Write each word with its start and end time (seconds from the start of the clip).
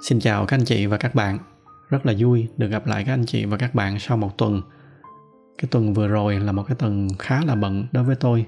Xin 0.00 0.20
chào 0.20 0.46
các 0.46 0.56
anh 0.56 0.64
chị 0.64 0.86
và 0.86 0.96
các 0.96 1.14
bạn. 1.14 1.38
Rất 1.88 2.06
là 2.06 2.14
vui 2.18 2.48
được 2.56 2.68
gặp 2.68 2.86
lại 2.86 3.04
các 3.04 3.12
anh 3.12 3.26
chị 3.26 3.44
và 3.44 3.56
các 3.56 3.74
bạn 3.74 3.98
sau 3.98 4.16
một 4.16 4.38
tuần. 4.38 4.62
Cái 5.58 5.68
tuần 5.70 5.94
vừa 5.94 6.08
rồi 6.08 6.40
là 6.40 6.52
một 6.52 6.62
cái 6.68 6.76
tuần 6.78 7.08
khá 7.18 7.40
là 7.46 7.54
bận 7.54 7.86
đối 7.92 8.04
với 8.04 8.16
tôi. 8.16 8.46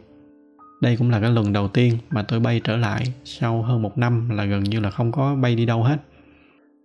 Đây 0.81 0.97
cũng 0.97 1.11
là 1.11 1.21
cái 1.21 1.31
lần 1.31 1.53
đầu 1.53 1.69
tiên 1.69 1.99
mà 2.11 2.23
tôi 2.23 2.41
bay 2.41 2.61
trở 2.65 2.77
lại 2.77 3.15
sau 3.25 3.63
hơn 3.63 3.83
một 3.83 3.99
năm 3.99 4.31
là 4.31 4.45
gần 4.45 4.65
như 4.65 4.81
là 4.81 4.91
không 4.91 5.13
có 5.13 5.35
bay 5.35 5.55
đi 5.55 5.67
đâu 5.67 5.83
hết. 5.83 5.97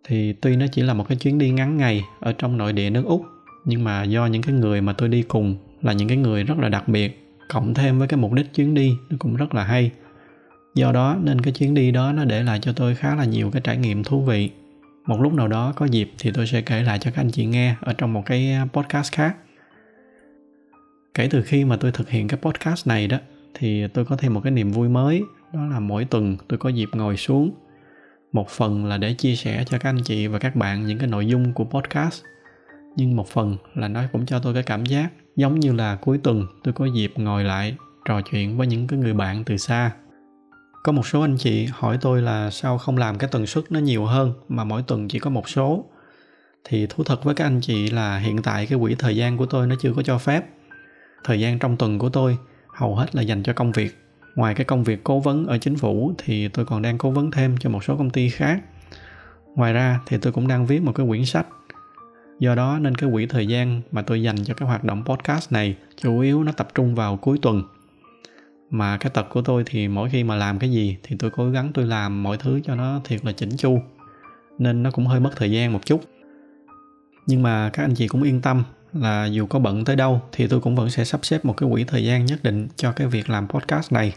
Thì 0.04 0.34
tuy 0.34 0.55
nó 0.55 0.66
chỉ 0.71 0.82
là 0.82 0.93
một 0.93 1.07
cái 1.07 1.18
chuyến 1.18 1.38
đi 1.38 1.50
ngắn 1.50 1.77
ngày 1.77 2.04
ở 2.20 2.34
trong 2.34 2.57
nội 2.57 2.73
địa 2.73 2.89
nước 2.89 3.05
Úc, 3.05 3.25
nhưng 3.66 3.84
mà 3.84 4.04
do 4.04 4.25
những 4.25 4.41
cái 4.41 4.55
người 4.55 4.82
mà 4.82 4.93
tôi 4.93 5.09
đi 5.09 5.21
cùng 5.21 5.55
là 5.82 5.93
những 5.93 6.07
cái 6.07 6.18
người 6.18 6.43
rất 6.43 6.57
là 6.57 6.70
đặc 6.70 6.88
biệt, 6.88 7.38
cộng 7.50 7.73
thêm 7.73 8.00
với 8.00 8.07
cái 8.07 8.18
mục 8.18 8.33
đích 8.33 8.54
chuyến 8.54 8.74
đi 8.74 8.96
nó 9.10 9.18
cũng 9.19 9.36
rất 9.36 9.55
là 9.55 9.64
hay 9.64 9.91
do 10.75 10.91
đó, 10.91 11.18
nên 11.21 11.41
cái 11.41 11.54
chuyến 11.54 11.73
đi 11.73 11.91
đó 11.91 12.11
nó 12.11 12.25
để 12.25 12.43
lại 12.43 12.59
cho 12.61 12.73
tôi 12.73 12.95
khá 12.95 13.15
là 13.15 13.25
nhiều 13.25 13.51
cái 13.51 13.61
trải 13.61 13.77
nghiệm 13.77 14.04
thú 14.04 14.21
vị. 14.21 14.51
Một 15.05 15.21
lúc 15.21 15.33
nào 15.33 15.47
đó 15.47 15.73
có 15.75 15.86
dịp 15.86 16.11
thì 16.19 16.32
tôi 16.32 16.47
sẽ 16.47 16.61
kể 16.61 16.83
lại 16.83 16.99
cho 16.99 17.11
các 17.11 17.21
anh 17.21 17.32
chị 17.32 17.46
nghe 17.46 17.75
ở 17.82 17.93
trong 17.93 18.13
một 18.13 18.23
cái 18.25 18.54
à, 18.54 18.68
podcast 18.73 19.11
khác. 19.11 19.36
Kể 21.13 21.27
từ 21.32 21.41
khi 21.41 21.65
mà 21.65 21.77
tôi 21.77 21.91
thực 21.91 22.09
hiện 22.09 22.27
cái 22.27 22.39
podcast 22.41 22.87
này 22.87 23.07
đó, 23.07 23.18
thì 23.54 23.87
tôi 23.87 24.05
có 24.05 24.15
thêm 24.15 24.33
một 24.33 24.41
cái 24.43 24.51
niềm 24.51 24.71
vui 24.71 24.89
mới, 24.89 25.21
đó 25.54 25.65
là 25.65 25.79
mỗi 25.79 26.05
tuần 26.05 26.37
tôi 26.47 26.59
có 26.59 26.69
dịp 26.69 26.89
ngồi 26.93 27.18
xuống. 27.18 27.51
Một 28.32 28.49
phần 28.49 28.85
là 28.85 28.97
để 28.97 29.13
chia 29.13 29.35
sẻ 29.35 29.63
cho 29.69 29.77
các 29.77 29.89
anh 29.89 30.04
chị 30.04 30.27
và 30.27 30.39
các 30.39 30.55
bạn 30.55 30.85
những 30.85 30.97
cái 30.97 31.07
nội 31.07 31.25
dung 31.25 31.54
của 31.54 31.63
podcast, 31.63 32.23
nhưng 32.95 33.16
một 33.16 33.27
phần 33.27 33.58
là 33.75 33.88
nó 33.88 34.02
cũng 34.11 34.25
cho 34.25 34.39
tôi 34.39 34.53
cái 34.53 34.63
cảm 34.63 34.85
giác 34.85 35.09
giống 35.35 35.59
như 35.59 35.73
là 35.73 35.95
cuối 35.95 36.17
tuần 36.23 36.47
tôi 36.63 36.73
có 36.73 36.85
dịp 36.85 37.13
ngồi 37.16 37.44
lại 37.44 37.75
trò 38.05 38.21
chuyện 38.21 38.58
với 38.58 38.67
những 38.67 38.88
cái 38.88 38.99
người 38.99 39.13
bạn 39.13 39.44
từ 39.44 39.58
xa 39.58 39.91
có 40.84 40.92
một 40.92 41.08
số 41.08 41.22
anh 41.22 41.38
chị 41.38 41.66
hỏi 41.72 41.98
tôi 42.02 42.22
là 42.22 42.50
sao 42.50 42.78
không 42.78 42.98
làm 42.98 43.17
cái 43.17 43.30
tần 43.31 43.45
suất 43.45 43.72
nó 43.72 43.80
nhiều 43.80 44.06
hơn 44.06 44.34
mà 44.50 44.64
mỗi 44.64 44.84
tuần 44.84 45.08
chỉ 45.08 45.20
có 45.20 45.30
một 45.30 45.50
số. 45.50 45.86
Thì 46.64 46.88
thú 46.88 47.03
thật 47.03 47.23
với 47.23 47.36
các 47.36 47.45
anh 47.45 47.62
chị 47.62 47.89
là 47.89 48.17
hiện 48.17 48.42
tại 48.42 48.66
cái 48.66 48.80
quỹ 48.80 48.95
thời 48.95 49.16
gian 49.16 49.38
của 49.38 49.45
tôi 49.45 49.67
nó 49.67 49.76
chưa 49.80 49.94
có 49.95 50.02
cho 50.02 50.17
phép. 50.17 50.45
Thời 51.23 51.39
gian 51.39 51.59
trong 51.59 51.78
tuần 51.78 52.00
của 52.00 52.09
tôi 52.09 52.38
hầu 52.67 52.95
hết 52.95 53.16
là 53.16 53.22
dành 53.22 53.44
cho 53.44 53.54
công 53.54 53.72
việc. 53.72 53.98
Ngoài 54.36 54.56
cái 54.56 54.66
công 54.66 54.84
việc 54.84 55.04
cố 55.04 55.20
vấn 55.20 55.48
ở 55.48 55.58
chính 55.58 55.76
phủ 55.76 56.14
thì 56.17 56.48
tôi 56.48 56.66
còn 56.66 56.81
đang 56.81 56.98
cố 56.98 57.11
vấn 57.11 57.31
thêm 57.31 57.58
cho 57.59 57.70
một 57.70 57.84
số 57.84 57.98
công 57.98 58.09
ty 58.09 58.30
khác. 58.30 58.61
Ngoài 59.56 59.73
ra 59.73 60.00
thì 60.06 60.17
tôi 60.17 60.34
cũng 60.34 60.48
đang 60.48 60.66
viết 60.66 60.81
một 60.81 60.92
cái 60.95 61.06
quyển 61.08 61.26
sách. 61.26 61.48
Do 62.39 62.56
đó 62.56 62.80
nên 62.80 62.95
cái 62.95 63.09
quỹ 63.14 63.26
thời 63.26 63.48
gian 63.48 63.81
mà 63.92 64.02
tôi 64.02 64.22
dành 64.22 64.44
cho 64.45 64.54
cái 64.54 64.67
hoạt 64.67 64.84
động 64.84 65.04
podcast 65.06 65.52
này 65.52 65.76
chủ 65.98 66.20
yếu 66.20 66.44
nó 66.44 66.52
tập 66.52 66.67
trung 66.76 66.95
vào 66.95 67.17
cuối 67.17 67.39
tuần 67.42 67.64
mà 68.73 68.97
cái 68.97 69.09
tật 69.09 69.29
của 69.29 69.41
tôi 69.41 69.63
thì 69.66 69.88
mỗi 69.88 70.09
khi 70.09 70.23
mà 70.23 70.35
làm 70.35 70.59
cái 70.59 70.71
gì 70.71 70.97
thì 71.03 71.16
tôi 71.19 71.31
cố 71.31 71.49
gắng 71.49 71.71
tôi 71.73 71.85
làm 71.85 72.23
mọi 72.23 72.38
thứ 72.38 72.61
cho 72.63 72.75
nó 72.75 73.02
thiệt 73.03 73.25
là 73.25 73.31
chỉnh 73.31 73.57
chu, 73.57 73.81
nên 74.59 74.83
nó 74.83 74.91
cũng 74.91 75.07
hơi 75.07 75.19
mất 75.19 75.31
thời 75.35 75.52
gian 75.52 75.73
một 75.73 75.85
chút. 75.85 76.02
Nhưng 77.27 77.43
mà 77.43 77.69
các 77.73 77.83
anh 77.83 77.95
chị 77.95 78.07
cũng 78.07 78.23
yên 78.23 78.41
tâm 78.41 78.63
là 78.93 79.25
dù 79.25 79.45
có 79.45 79.59
bận 79.59 79.85
tới 79.85 79.95
đâu 79.95 80.21
thì 80.31 80.47
tôi 80.47 80.59
cũng 80.59 80.75
vẫn 80.75 80.89
sẽ 80.89 81.05
sắp 81.05 81.25
xếp 81.25 81.45
một 81.45 81.57
cái 81.57 81.69
quỹ 81.71 81.83
thời 81.83 82.05
gian 82.05 82.25
nhất 82.25 82.43
định 82.43 82.67
cho 82.75 82.91
cái 82.91 83.07
việc 83.07 83.30
làm 83.30 83.47
podcast 83.47 83.93
này. 83.93 84.13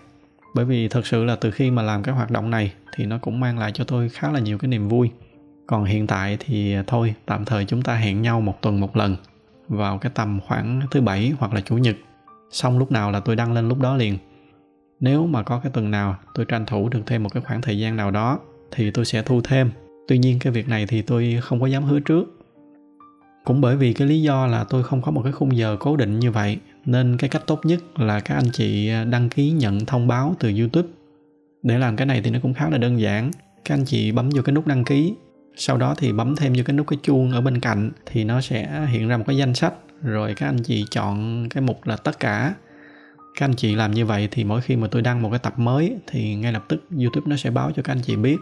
Bởi 0.54 0.64
vì 0.64 0.88
thật 0.88 1.06
sự 1.06 1.24
là 1.24 1.36
từ 1.36 1.50
khi 1.50 1.70
mà 1.70 1.82
làm 1.82 2.02
cái 2.02 2.14
hoạt 2.14 2.30
động 2.30 2.50
này 2.50 2.72
thì 2.94 3.06
nó 3.06 3.18
cũng 3.18 3.40
mang 3.40 3.58
lại 3.58 3.72
cho 3.74 3.84
tôi 3.84 4.08
khá 4.08 4.30
là 4.30 4.40
nhiều 4.40 4.58
cái 4.58 4.68
niềm 4.68 4.88
vui. 4.88 5.10
Còn 5.66 5.84
hiện 5.84 6.06
tại 6.06 6.36
thì 6.40 6.76
thôi, 6.86 7.14
tạm 7.26 7.44
thời 7.44 7.64
chúng 7.64 7.82
ta 7.82 7.94
hẹn 7.94 8.22
nhau 8.22 8.40
một 8.40 8.62
tuần 8.62 8.80
một 8.80 8.96
lần 8.96 9.16
vào 9.68 9.98
cái 9.98 10.12
tầm 10.14 10.40
khoảng 10.46 10.80
thứ 10.90 11.00
bảy 11.00 11.32
hoặc 11.38 11.52
là 11.52 11.60
chủ 11.60 11.76
nhật. 11.76 11.96
Xong 12.50 12.78
lúc 12.78 12.92
nào 12.92 13.10
là 13.10 13.20
tôi 13.20 13.36
đăng 13.36 13.52
lên 13.52 13.68
lúc 13.68 13.80
đó 13.80 13.96
liền 13.96 14.18
nếu 15.00 15.26
mà 15.26 15.42
có 15.42 15.58
cái 15.58 15.72
tuần 15.72 15.90
nào 15.90 16.16
tôi 16.34 16.46
tranh 16.46 16.66
thủ 16.66 16.88
được 16.88 17.00
thêm 17.06 17.22
một 17.22 17.28
cái 17.34 17.42
khoảng 17.42 17.62
thời 17.62 17.78
gian 17.78 17.96
nào 17.96 18.10
đó, 18.10 18.38
thì 18.70 18.90
tôi 18.90 19.04
sẽ 19.04 19.22
thu 19.22 19.40
thêm. 19.40 19.70
Tuy 20.08 20.18
nhiên 20.18 20.38
cái 20.38 20.52
việc 20.52 20.68
này 20.68 20.86
thì 20.86 21.02
tôi 21.02 21.38
không 21.42 21.60
có 21.60 21.66
dám 21.66 21.84
hứa 21.84 22.00
trước. 22.00 22.32
Cũng 23.44 23.60
bởi 23.60 23.76
vì 23.76 23.92
cái 23.92 24.08
lý 24.08 24.22
do 24.22 24.46
là 24.46 24.64
tôi 24.64 24.82
không 24.82 25.02
có 25.02 25.10
một 25.10 25.22
cái 25.22 25.32
khung 25.32 25.56
giờ 25.56 25.76
cố 25.80 25.96
định 25.96 26.18
như 26.18 26.30
vậy, 26.30 26.58
nên 26.84 27.16
cái 27.16 27.30
cách 27.30 27.42
tốt 27.46 27.60
nhất 27.64 28.00
là 28.00 28.20
các 28.20 28.34
anh 28.34 28.50
chị 28.52 28.90
đăng 29.10 29.28
ký 29.28 29.50
nhận 29.50 29.86
thông 29.86 30.06
báo 30.06 30.34
từ 30.38 30.52
youtube. 30.58 30.88
Để 31.62 31.78
làm 31.78 31.96
cái 31.96 32.06
này 32.06 32.20
thì 32.24 32.30
nó 32.30 32.38
cũng 32.42 32.54
khá 32.54 32.70
là 32.70 32.78
đơn 32.78 33.00
giản. 33.00 33.30
Các 33.64 33.74
anh 33.74 33.84
chị 33.84 34.12
bấm 34.12 34.30
vô 34.30 34.42
cái 34.42 34.52
nút 34.52 34.66
đăng 34.66 34.84
ký, 34.84 35.14
sau 35.56 35.76
đó 35.76 35.94
thì 35.98 36.12
bấm 36.12 36.36
thêm 36.36 36.52
vô 36.56 36.62
cái 36.66 36.76
nút 36.76 36.86
cái 36.86 36.98
chuông 37.02 37.32
ở 37.32 37.40
bên 37.40 37.60
cạnh 37.60 37.90
thì 38.06 38.24
nó 38.24 38.40
sẽ 38.40 38.86
hiện 38.90 39.08
ra 39.08 39.16
một 39.16 39.24
cái 39.26 39.36
danh 39.36 39.54
sách. 39.54 39.74
Rồi 40.02 40.34
các 40.34 40.46
anh 40.46 40.62
chị 40.62 40.84
chọn 40.90 41.48
cái 41.48 41.62
mục 41.62 41.86
là 41.86 41.96
tất 41.96 42.20
cả 42.20 42.54
các 43.36 43.46
anh 43.46 43.54
chị 43.54 43.74
làm 43.74 43.90
như 43.90 44.06
vậy 44.06 44.28
thì 44.30 44.44
mỗi 44.44 44.60
khi 44.60 44.76
mà 44.76 44.88
tôi 44.90 45.02
đăng 45.02 45.22
một 45.22 45.30
cái 45.30 45.38
tập 45.38 45.58
mới 45.58 45.96
thì 46.06 46.34
ngay 46.34 46.52
lập 46.52 46.64
tức 46.68 46.84
youtube 46.98 47.30
nó 47.30 47.36
sẽ 47.36 47.50
báo 47.50 47.72
cho 47.76 47.82
các 47.82 47.92
anh 47.92 48.02
chị 48.02 48.16
biết. 48.16 48.36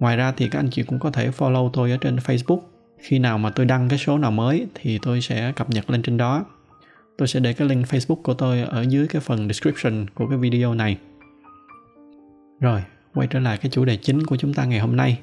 Ngoài 0.00 0.16
ra 0.16 0.32
thì 0.32 0.48
các 0.48 0.58
anh 0.58 0.70
chị 0.70 0.82
cũng 0.82 0.98
có 0.98 1.10
thể 1.10 1.30
follow 1.30 1.70
tôi 1.72 1.90
ở 1.90 1.96
trên 1.96 2.16
facebook. 2.16 2.60
Khi 2.98 3.18
nào 3.18 3.38
mà 3.38 3.50
tôi 3.50 3.66
đăng 3.66 3.88
cái 3.88 3.98
số 3.98 4.18
nào 4.18 4.30
mới 4.30 4.66
thì 4.74 4.98
tôi 5.02 5.20
sẽ 5.20 5.52
cập 5.56 5.70
nhật 5.70 5.90
lên 5.90 6.02
trên 6.02 6.16
đó. 6.16 6.44
Tôi 7.18 7.28
sẽ 7.28 7.40
để 7.40 7.52
cái 7.52 7.68
link 7.68 7.86
facebook 7.86 8.22
của 8.22 8.34
tôi 8.34 8.62
ở 8.62 8.82
dưới 8.88 9.06
cái 9.06 9.20
phần 9.20 9.48
description 9.48 10.06
của 10.14 10.26
cái 10.26 10.38
video 10.38 10.74
này. 10.74 10.96
Rồi, 12.60 12.82
quay 13.14 13.28
trở 13.30 13.38
lại 13.38 13.58
cái 13.58 13.70
chủ 13.70 13.84
đề 13.84 13.96
chính 13.96 14.26
của 14.26 14.36
chúng 14.36 14.54
ta 14.54 14.64
ngày 14.64 14.80
hôm 14.80 14.96
nay. 14.96 15.18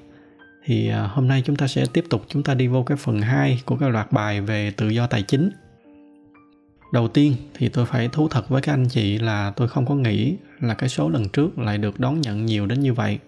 Thì 0.66 0.90
à, 0.90 1.02
hôm 1.02 1.28
nay 1.28 1.44
chúng 1.46 1.56
ta 1.56 1.68
sẽ 1.68 1.86
tiếp 1.94 2.06
tục 2.10 2.26
chúng 2.28 2.44
ta 2.44 2.54
đi 2.54 2.68
vô 2.68 2.84
cái 2.84 2.98
phần 2.98 3.22
2 3.22 3.62
của 3.66 3.76
cái 3.78 3.90
loạt 3.90 4.12
bài 4.12 4.42
về 4.42 4.72
tự 4.72 4.90
do 4.90 5.08
tài 5.08 5.22
chính 5.22 5.50
đầu 6.92 7.08
tiên 7.08 7.36
thì 7.54 7.70
tôi 7.70 7.86
phải 7.86 8.08
thú 8.08 8.28
thật 8.28 8.50
với 8.50 8.62
các 8.62 8.74
anh 8.74 8.88
chị 8.88 9.18
là 9.18 9.52
tôi 9.56 9.68
không 9.68 9.86
có 9.86 9.96
nghĩ 9.96 10.36
là 10.60 10.74
cái 10.74 10.90
số 10.90 11.10
lần 11.10 11.30
trước 11.30 11.60
lại 11.60 11.78
được 11.78 12.00
đón 12.00 12.22
nhận 12.22 12.46
nhiều 12.46 12.66
đến 12.66 12.80
như 12.80 12.94
vậy. 12.94 13.20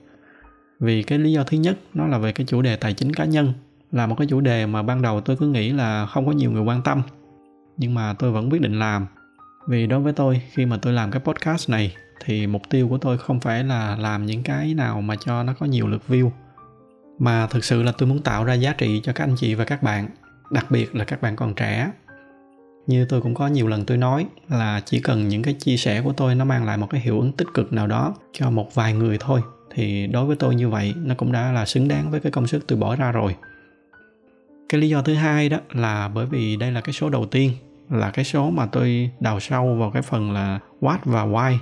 Vì 0.80 1.04
cái 1.04 1.20
lý 1.20 1.32
do 1.32 1.44
thứ 1.44 1.58
nhất 1.58 1.78
nó 1.94 2.08
là 2.08 2.18
về 2.18 2.32
cái 2.32 2.46
chủ 2.46 2.62
đề 2.62 2.76
tài 2.76 2.94
chính 2.94 3.14
cá 3.14 3.26
nhân, 3.26 3.54
là 3.92 4.08
một 4.08 4.16
cái 4.18 4.28
chủ 4.28 4.42
đề 4.42 4.66
mà 4.66 4.84
ban 4.84 5.02
đầu 5.02 5.22
tôi 5.22 5.38
cứ 5.38 5.48
nghĩ 5.48 5.72
là 5.72 6.06
không 6.06 6.26
có 6.26 6.32
nhiều 6.32 6.52
người 6.52 6.64
quan 6.64 6.82
tâm, 6.82 7.02
nhưng 7.78 7.94
mà 7.94 8.14
tôi 8.14 8.32
vẫn 8.32 8.50
quyết 8.50 8.62
định 8.62 8.80
làm. 8.80 9.08
Vì 9.68 9.88
đối 9.88 10.00
với 10.00 10.14
tôi, 10.14 10.42
khi 10.52 10.66
mà 10.66 10.78
tôi 10.78 10.94
làm 10.94 11.12
cái 11.12 11.22
podcast 11.22 11.70
này 11.70 11.96
thì 12.26 12.48
mục 12.48 12.62
tiêu 12.70 12.88
của 12.88 12.98
tôi 12.98 13.18
không 13.18 13.40
phải 13.40 13.64
là 13.64 13.96
làm 13.96 14.26
những 14.26 14.44
cái 14.44 14.74
nào 14.74 15.02
mà 15.02 15.16
cho 15.16 15.44
nó 15.44 15.54
có 15.60 15.66
nhiều 15.66 15.88
lượt 15.88 16.02
view, 16.08 16.30
mà 17.20 17.48
thực 17.48 17.64
sự 17.64 17.84
là 17.84 17.92
tôi 17.92 18.10
muốn 18.10 18.22
tạo 18.22 18.44
ra 18.44 18.54
giá 18.54 18.74
trị 18.74 19.02
cho 19.04 19.14
các 19.14 19.24
anh 19.24 19.36
chị 19.38 19.56
và 19.56 19.66
các 19.66 19.84
bạn, 19.84 20.10
đặc 20.52 20.72
biệt 20.72 20.96
là 20.96 21.06
các 21.06 21.22
bạn 21.22 21.36
còn 21.36 21.54
trẻ 21.54 21.92
như 22.88 23.06
tôi 23.06 23.22
cũng 23.22 23.34
có 23.34 23.48
nhiều 23.48 23.68
lần 23.68 23.86
tôi 23.86 23.98
nói 23.98 24.26
là 24.50 24.82
chỉ 24.86 25.00
cần 25.00 25.28
những 25.28 25.42
cái 25.42 25.54
chia 25.54 25.78
sẻ 25.78 26.02
của 26.02 26.14
tôi 26.14 26.36
nó 26.36 26.46
mang 26.46 26.66
lại 26.66 26.78
một 26.78 26.88
cái 26.90 27.02
hiệu 27.02 27.20
ứng 27.20 27.32
tích 27.32 27.48
cực 27.54 27.74
nào 27.74 27.88
đó 27.88 28.16
cho 28.34 28.50
một 28.50 28.76
vài 28.76 28.94
người 28.94 29.18
thôi, 29.20 29.42
thì 29.70 30.08
đối 30.08 30.26
với 30.26 30.36
tôi 30.36 30.56
như 30.56 30.70
vậy 30.70 30.94
nó 30.98 31.16
cũng 31.16 31.32
đã 31.32 31.52
là 31.52 31.66
xứng 31.66 31.88
đáng 31.88 32.12
với 32.12 32.20
cái 32.20 32.32
công 32.32 32.48
sức 32.48 32.68
tôi 32.68 32.80
bỏ 32.80 32.96
ra 32.96 33.12
rồi. 33.12 33.36
Cái 34.70 34.82
lý 34.82 34.90
do 34.90 35.02
thứ 35.02 35.14
hai 35.14 35.50
đó 35.50 35.58
là 35.72 36.08
bởi 36.08 36.26
vì 36.26 36.56
đây 36.56 36.72
là 36.72 36.82
cái 36.82 36.94
số 36.94 37.10
đầu 37.10 37.26
tiên, 37.26 37.52
là 37.90 38.10
cái 38.10 38.26
số 38.26 38.50
mà 38.50 38.66
tôi 38.66 39.12
đào 39.20 39.40
sâu 39.40 39.76
vào 39.76 39.92
cái 39.92 40.02
phần 40.02 40.32
là 40.32 40.60
what 40.82 40.98
và 41.04 41.26
why. 41.26 41.58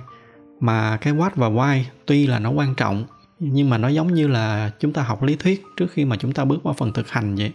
Mà 0.60 0.96
cái 0.96 1.12
what 1.12 1.30
và 1.34 1.48
why 1.50 1.82
tuy 2.06 2.26
là 2.26 2.38
nó 2.38 2.50
quan 2.50 2.74
trọng, 2.74 3.04
nhưng 3.38 3.70
mà 3.70 3.78
nó 3.78 3.88
giống 3.88 4.14
như 4.14 4.28
là 4.28 4.70
chúng 4.80 4.92
ta 4.92 5.02
học 5.02 5.22
lý 5.22 5.36
thuyết 5.36 5.64
trước 5.76 5.92
khi 5.92 6.04
mà 6.04 6.16
chúng 6.16 6.32
ta 6.32 6.44
bước 6.44 6.62
vào 6.62 6.74
phần 6.74 6.92
thực 6.92 7.08
hành 7.08 7.34
vậy. 7.34 7.52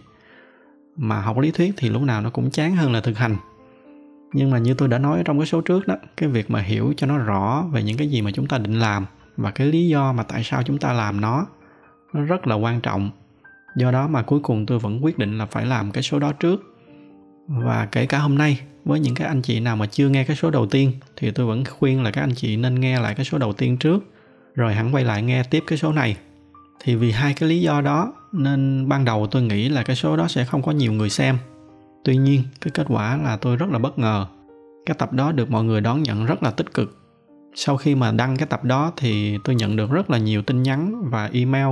Mà 0.96 1.20
học 1.20 1.38
lý 1.38 1.50
thuyết 1.50 1.74
thì 1.76 1.88
lúc 1.88 2.02
nào 2.02 2.20
nó 2.20 2.30
cũng 2.30 2.50
chán 2.50 2.76
hơn 2.76 2.92
là 2.92 3.00
thực 3.00 3.18
hành 3.18 3.36
nhưng 4.36 4.50
mà 4.50 4.58
như 4.58 4.74
tôi 4.74 4.88
đã 4.88 4.98
nói 4.98 5.22
trong 5.24 5.38
cái 5.38 5.46
số 5.46 5.60
trước 5.60 5.86
đó, 5.86 5.96
cái 6.16 6.28
việc 6.28 6.50
mà 6.50 6.60
hiểu 6.60 6.94
cho 6.96 7.06
nó 7.06 7.18
rõ 7.18 7.64
về 7.72 7.82
những 7.82 7.96
cái 7.96 8.08
gì 8.08 8.22
mà 8.22 8.30
chúng 8.34 8.46
ta 8.46 8.58
định 8.58 8.78
làm 8.78 9.06
và 9.36 9.50
cái 9.50 9.66
lý 9.66 9.88
do 9.88 10.12
mà 10.12 10.22
tại 10.22 10.44
sao 10.44 10.62
chúng 10.62 10.78
ta 10.78 10.92
làm 10.92 11.20
nó 11.20 11.46
nó 12.12 12.22
rất 12.22 12.46
là 12.46 12.54
quan 12.54 12.80
trọng. 12.80 13.10
Do 13.76 13.90
đó 13.90 14.08
mà 14.08 14.22
cuối 14.22 14.40
cùng 14.40 14.66
tôi 14.66 14.78
vẫn 14.78 15.04
quyết 15.04 15.18
định 15.18 15.38
là 15.38 15.46
phải 15.46 15.66
làm 15.66 15.90
cái 15.90 16.02
số 16.02 16.18
đó 16.18 16.32
trước. 16.32 16.76
Và 17.48 17.88
kể 17.92 18.06
cả 18.06 18.18
hôm 18.18 18.38
nay, 18.38 18.60
với 18.84 19.00
những 19.00 19.14
cái 19.14 19.28
anh 19.28 19.42
chị 19.42 19.60
nào 19.60 19.76
mà 19.76 19.86
chưa 19.86 20.08
nghe 20.08 20.24
cái 20.24 20.36
số 20.36 20.50
đầu 20.50 20.66
tiên, 20.66 20.92
thì 21.16 21.30
tôi 21.30 21.46
vẫn 21.46 21.64
khuyên 21.64 22.02
là 22.02 22.10
các 22.10 22.20
anh 22.20 22.34
chị 22.34 22.56
nên 22.56 22.80
nghe 22.80 23.00
lại 23.00 23.14
cái 23.14 23.24
số 23.24 23.38
đầu 23.38 23.52
tiên 23.52 23.76
trước, 23.76 24.04
rồi 24.54 24.74
hẳn 24.74 24.94
quay 24.94 25.04
lại 25.04 25.22
nghe 25.22 25.42
tiếp 25.42 25.64
cái 25.66 25.78
số 25.78 25.92
này. 25.92 26.16
Thì 26.80 26.94
vì 26.94 27.10
hai 27.10 27.34
cái 27.34 27.48
lý 27.48 27.60
do 27.60 27.80
đó, 27.80 28.12
nên 28.32 28.88
ban 28.88 29.04
đầu 29.04 29.26
tôi 29.26 29.42
nghĩ 29.42 29.68
là 29.68 29.82
cái 29.82 29.96
số 29.96 30.16
đó 30.16 30.28
sẽ 30.28 30.44
không 30.44 30.62
có 30.62 30.72
nhiều 30.72 30.92
người 30.92 31.10
xem. 31.10 31.38
Tuy 32.04 32.16
nhiên, 32.16 32.42
cái 32.60 32.70
kết 32.74 32.86
quả 32.88 33.16
là 33.16 33.36
tôi 33.36 33.56
rất 33.56 33.70
là 33.70 33.78
bất 33.78 33.98
ngờ 33.98 34.26
cái 34.86 34.96
tập 34.98 35.12
đó 35.12 35.32
được 35.32 35.50
mọi 35.50 35.64
người 35.64 35.80
đón 35.80 36.02
nhận 36.02 36.26
rất 36.26 36.42
là 36.42 36.50
tích 36.50 36.74
cực. 36.74 36.98
Sau 37.54 37.76
khi 37.76 37.94
mà 37.94 38.12
đăng 38.12 38.36
cái 38.36 38.46
tập 38.46 38.64
đó 38.64 38.92
thì 38.96 39.38
tôi 39.44 39.54
nhận 39.54 39.76
được 39.76 39.90
rất 39.90 40.10
là 40.10 40.18
nhiều 40.18 40.42
tin 40.42 40.62
nhắn 40.62 41.10
và 41.10 41.30
email 41.32 41.66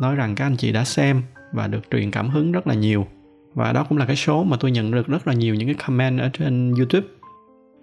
nói 0.00 0.14
rằng 0.14 0.34
các 0.34 0.46
anh 0.46 0.56
chị 0.56 0.72
đã 0.72 0.84
xem 0.84 1.22
và 1.52 1.66
được 1.66 1.80
truyền 1.90 2.10
cảm 2.10 2.28
hứng 2.28 2.52
rất 2.52 2.66
là 2.66 2.74
nhiều. 2.74 3.06
Và 3.54 3.72
đó 3.72 3.86
cũng 3.88 3.98
là 3.98 4.06
cái 4.06 4.16
số 4.16 4.44
mà 4.44 4.56
tôi 4.60 4.70
nhận 4.70 4.90
được 4.90 5.06
rất 5.06 5.26
là 5.26 5.34
nhiều 5.34 5.54
những 5.54 5.68
cái 5.68 5.74
comment 5.86 6.20
ở 6.20 6.30
trên 6.32 6.74
youtube. 6.74 7.06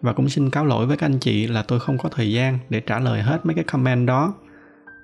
Và 0.02 0.14
cũng 0.14 0.30
xin 0.30 0.50
cáo 0.50 0.66
lỗi 0.66 0.86
với 0.86 0.98
các 0.98 1.06
anh 1.06 1.20
chị 1.20 1.48
là 1.48 1.64
tôi 1.64 1.80
không 1.80 1.98
có 1.98 2.10
thời 2.10 2.32
gian 2.32 2.60
để 2.70 2.80
trả 2.80 3.00
lời 3.00 3.22
hết 3.22 3.46
mấy 3.46 3.56
cái 3.56 3.64
comment 3.64 4.08
đó. 4.08 4.34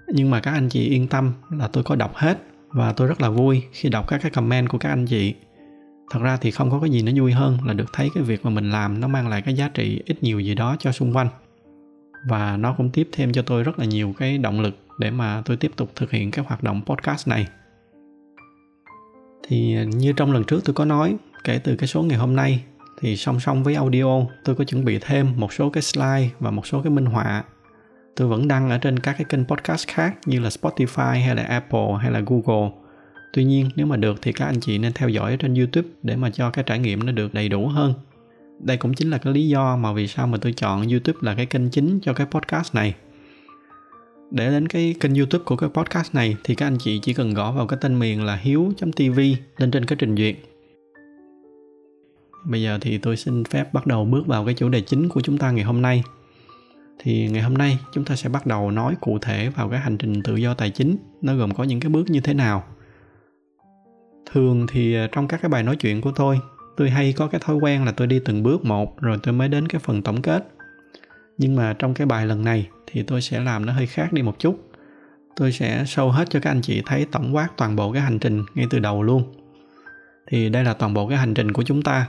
Nhưng 0.07 0.29
mà 0.29 0.39
các 0.39 0.51
anh 0.51 0.69
chị 0.69 0.89
yên 0.89 1.07
tâm 1.07 1.33
là 1.49 1.67
tôi 1.67 1.83
có 1.83 1.95
đọc 1.95 2.15
hết 2.15 2.37
và 2.69 2.93
tôi 2.93 3.07
rất 3.07 3.21
là 3.21 3.29
vui 3.29 3.63
khi 3.71 3.89
đọc 3.89 4.07
các 4.07 4.21
cái 4.21 4.31
comment 4.31 4.69
của 4.69 4.77
các 4.77 4.89
anh 4.89 5.05
chị 5.05 5.35
thật 6.09 6.19
ra 6.21 6.37
thì 6.37 6.51
không 6.51 6.71
có 6.71 6.79
cái 6.79 6.89
gì 6.89 7.01
nó 7.01 7.11
vui 7.15 7.31
hơn 7.31 7.57
là 7.65 7.73
được 7.73 7.93
thấy 7.93 8.09
cái 8.13 8.23
việc 8.23 8.45
mà 8.45 8.51
mình 8.51 8.71
làm 8.71 9.01
nó 9.01 9.07
mang 9.07 9.27
lại 9.27 9.41
cái 9.41 9.53
giá 9.53 9.69
trị 9.73 10.01
ít 10.05 10.23
nhiều 10.23 10.39
gì 10.39 10.55
đó 10.55 10.75
cho 10.79 10.91
xung 10.91 11.15
quanh. 11.15 11.27
Và 12.27 12.57
nó 12.57 12.73
cũng 12.73 12.89
tiếp 12.89 13.09
thêm 13.11 13.33
cho 13.33 13.41
tôi 13.41 13.63
rất 13.63 13.79
là 13.79 13.85
nhiều 13.85 14.13
cái 14.17 14.37
động 14.37 14.61
lực 14.61 14.77
để 14.99 15.11
mà 15.11 15.41
tôi 15.45 15.57
tiếp 15.57 15.71
tục 15.75 15.91
thực 15.95 16.11
hiện 16.11 16.31
cái 16.31 16.45
hoạt 16.47 16.63
động 16.63 16.81
podcast 16.85 17.27
này. 17.27 17.47
Thì 19.47 19.77
như 19.85 20.13
trong 20.13 20.31
lần 20.31 20.43
trước 20.43 20.65
tôi 20.65 20.73
có 20.73 20.85
nói, 20.85 21.15
kể 21.43 21.59
từ 21.63 21.75
cái 21.75 21.87
số 21.87 22.03
ngày 22.03 22.17
hôm 22.17 22.35
nay, 22.35 22.63
thì 23.01 23.17
song 23.17 23.39
song 23.39 23.63
với 23.63 23.75
audio, 23.75 24.21
tôi 24.43 24.55
có 24.55 24.63
chuẩn 24.63 24.85
bị 24.85 24.99
thêm 25.01 25.27
một 25.35 25.53
số 25.53 25.69
cái 25.69 25.81
slide 25.81 26.29
và 26.39 26.51
một 26.51 26.67
số 26.67 26.81
cái 26.81 26.89
minh 26.91 27.05
họa. 27.05 27.43
Tôi 28.15 28.27
vẫn 28.27 28.47
đăng 28.47 28.69
ở 28.69 28.77
trên 28.77 28.99
các 28.99 29.15
cái 29.17 29.25
kênh 29.29 29.45
podcast 29.45 29.87
khác 29.87 30.15
như 30.25 30.39
là 30.39 30.49
Spotify 30.49 31.25
hay 31.25 31.35
là 31.35 31.43
Apple 31.43 31.87
hay 32.01 32.11
là 32.11 32.21
Google 32.25 32.84
tuy 33.35 33.43
nhiên, 33.43 33.69
nếu 33.75 33.85
mà 33.85 33.97
được 33.97 34.21
thì 34.21 34.31
các 34.31 34.45
anh 34.45 34.59
chị 34.59 34.77
nên 34.77 34.93
theo 34.93 35.09
dõi 35.09 35.31
ở 35.31 35.37
trên 35.37 35.53
YouTube 35.53 35.89
để 36.03 36.15
mà 36.15 36.29
cho 36.29 36.49
cái 36.49 36.63
trải 36.67 36.79
nghiệm 36.79 37.05
nó 37.05 37.11
được 37.11 37.33
đầy 37.33 37.49
đủ 37.49 37.67
hơn. 37.67 37.93
Đây 38.59 38.77
cũng 38.77 38.93
chính 38.93 39.09
là 39.09 39.17
cái 39.17 39.33
lý 39.33 39.47
do 39.49 39.75
mà 39.77 39.93
vì 39.93 40.07
sao 40.07 40.27
mà 40.27 40.37
tôi 40.37 40.53
chọn 40.53 40.87
YouTube 40.87 41.19
là 41.21 41.35
cái 41.35 41.45
kênh 41.45 41.69
chính 41.69 41.99
cho 42.03 42.13
cái 42.13 42.27
podcast 42.31 42.75
này. 42.75 42.95
Để 44.31 44.49
đến 44.49 44.67
cái 44.67 44.95
kênh 44.99 45.15
youtube 45.15 45.43
của 45.43 45.55
cái 45.55 45.69
podcast 45.69 46.15
này 46.15 46.35
thì 46.43 46.55
các 46.55 46.67
anh 46.67 46.77
chị 46.79 46.99
chỉ 47.03 47.13
cần 47.13 47.33
gõ 47.33 47.51
vào 47.51 47.67
cái 47.67 47.79
tên 47.81 47.99
miền 47.99 48.23
là 48.23 48.35
hiếu.tv 48.35 49.19
lên 49.57 49.71
trên 49.71 49.85
cái 49.85 49.97
trình 49.99 50.15
duyệt. 50.15 50.35
Bây 52.45 52.61
giờ 52.61 52.77
thì 52.81 52.97
tôi 52.97 53.17
xin 53.17 53.43
phép 53.43 53.73
bắt 53.73 53.87
đầu 53.87 54.05
bước 54.05 54.27
vào 54.27 54.45
cái 54.45 54.53
chủ 54.53 54.69
đề 54.69 54.81
chính 54.81 55.09
của 55.09 55.21
chúng 55.21 55.37
ta 55.37 55.51
ngày 55.51 55.63
hôm 55.63 55.81
nay. 55.81 56.03
Thì 56.99 57.27
ngày 57.27 57.41
hôm 57.41 57.53
nay 57.53 57.79
chúng 57.93 58.05
ta 58.05 58.15
sẽ 58.15 58.29
bắt 58.29 58.45
đầu 58.45 58.71
nói 58.71 58.95
cụ 59.01 59.19
thể 59.19 59.49
vào 59.49 59.69
cái 59.69 59.79
hành 59.79 59.97
trình 59.97 60.23
tự 60.23 60.35
do 60.35 60.53
tài 60.53 60.69
chính, 60.69 60.97
nó 61.21 61.35
gồm 61.35 61.53
có 61.53 61.63
những 61.63 61.79
cái 61.79 61.89
bước 61.89 62.09
như 62.09 62.19
thế 62.19 62.33
nào 62.33 62.63
thường 64.35 64.67
thì 64.67 64.95
à, 64.95 65.07
trong 65.11 65.27
các 65.27 65.41
cái 65.41 65.49
bài 65.49 65.63
nói 65.63 65.75
chuyện 65.75 66.01
của 66.01 66.11
tôi 66.11 66.39
tôi 66.75 66.89
hay 66.89 67.13
có 67.13 67.27
cái 67.27 67.41
thói 67.43 67.55
quen 67.55 67.85
là 67.85 67.91
tôi 67.91 68.07
đi 68.07 68.19
từng 68.25 68.43
bước 68.43 68.65
một 68.65 69.01
rồi 69.01 69.17
tôi 69.23 69.33
mới 69.33 69.47
đến 69.47 69.67
cái 69.67 69.81
phần 69.83 70.01
tổng 70.01 70.21
kết. 70.21 70.47
Nhưng 71.37 71.55
mà 71.55 71.73
trong 71.73 71.93
cái 71.93 72.07
bài 72.07 72.25
lần 72.25 72.43
này 72.43 72.67
thì 72.87 73.03
tôi 73.03 73.21
sẽ 73.21 73.39
làm 73.39 73.65
nó 73.65 73.73
hơi 73.73 73.87
khác 73.87 74.13
đi 74.13 74.21
một 74.21 74.39
chút. 74.39 74.71
Tôi 75.35 75.51
sẽ 75.51 75.83
sâu 75.87 76.11
hết 76.11 76.29
cho 76.29 76.39
các 76.39 76.51
anh 76.51 76.61
chị 76.61 76.81
thấy 76.85 77.05
tổng 77.11 77.35
quát 77.35 77.47
toàn 77.57 77.75
bộ 77.75 77.91
cái 77.91 78.01
hành 78.01 78.19
trình 78.19 78.43
ngay 78.55 78.67
từ 78.69 78.79
đầu 78.79 79.03
luôn. 79.03 79.23
Thì 80.27 80.49
đây 80.49 80.63
là 80.63 80.73
toàn 80.73 80.93
bộ 80.93 81.07
cái 81.07 81.17
hành 81.17 81.33
trình 81.33 81.51
của 81.51 81.63
chúng 81.63 81.81
ta. 81.81 82.07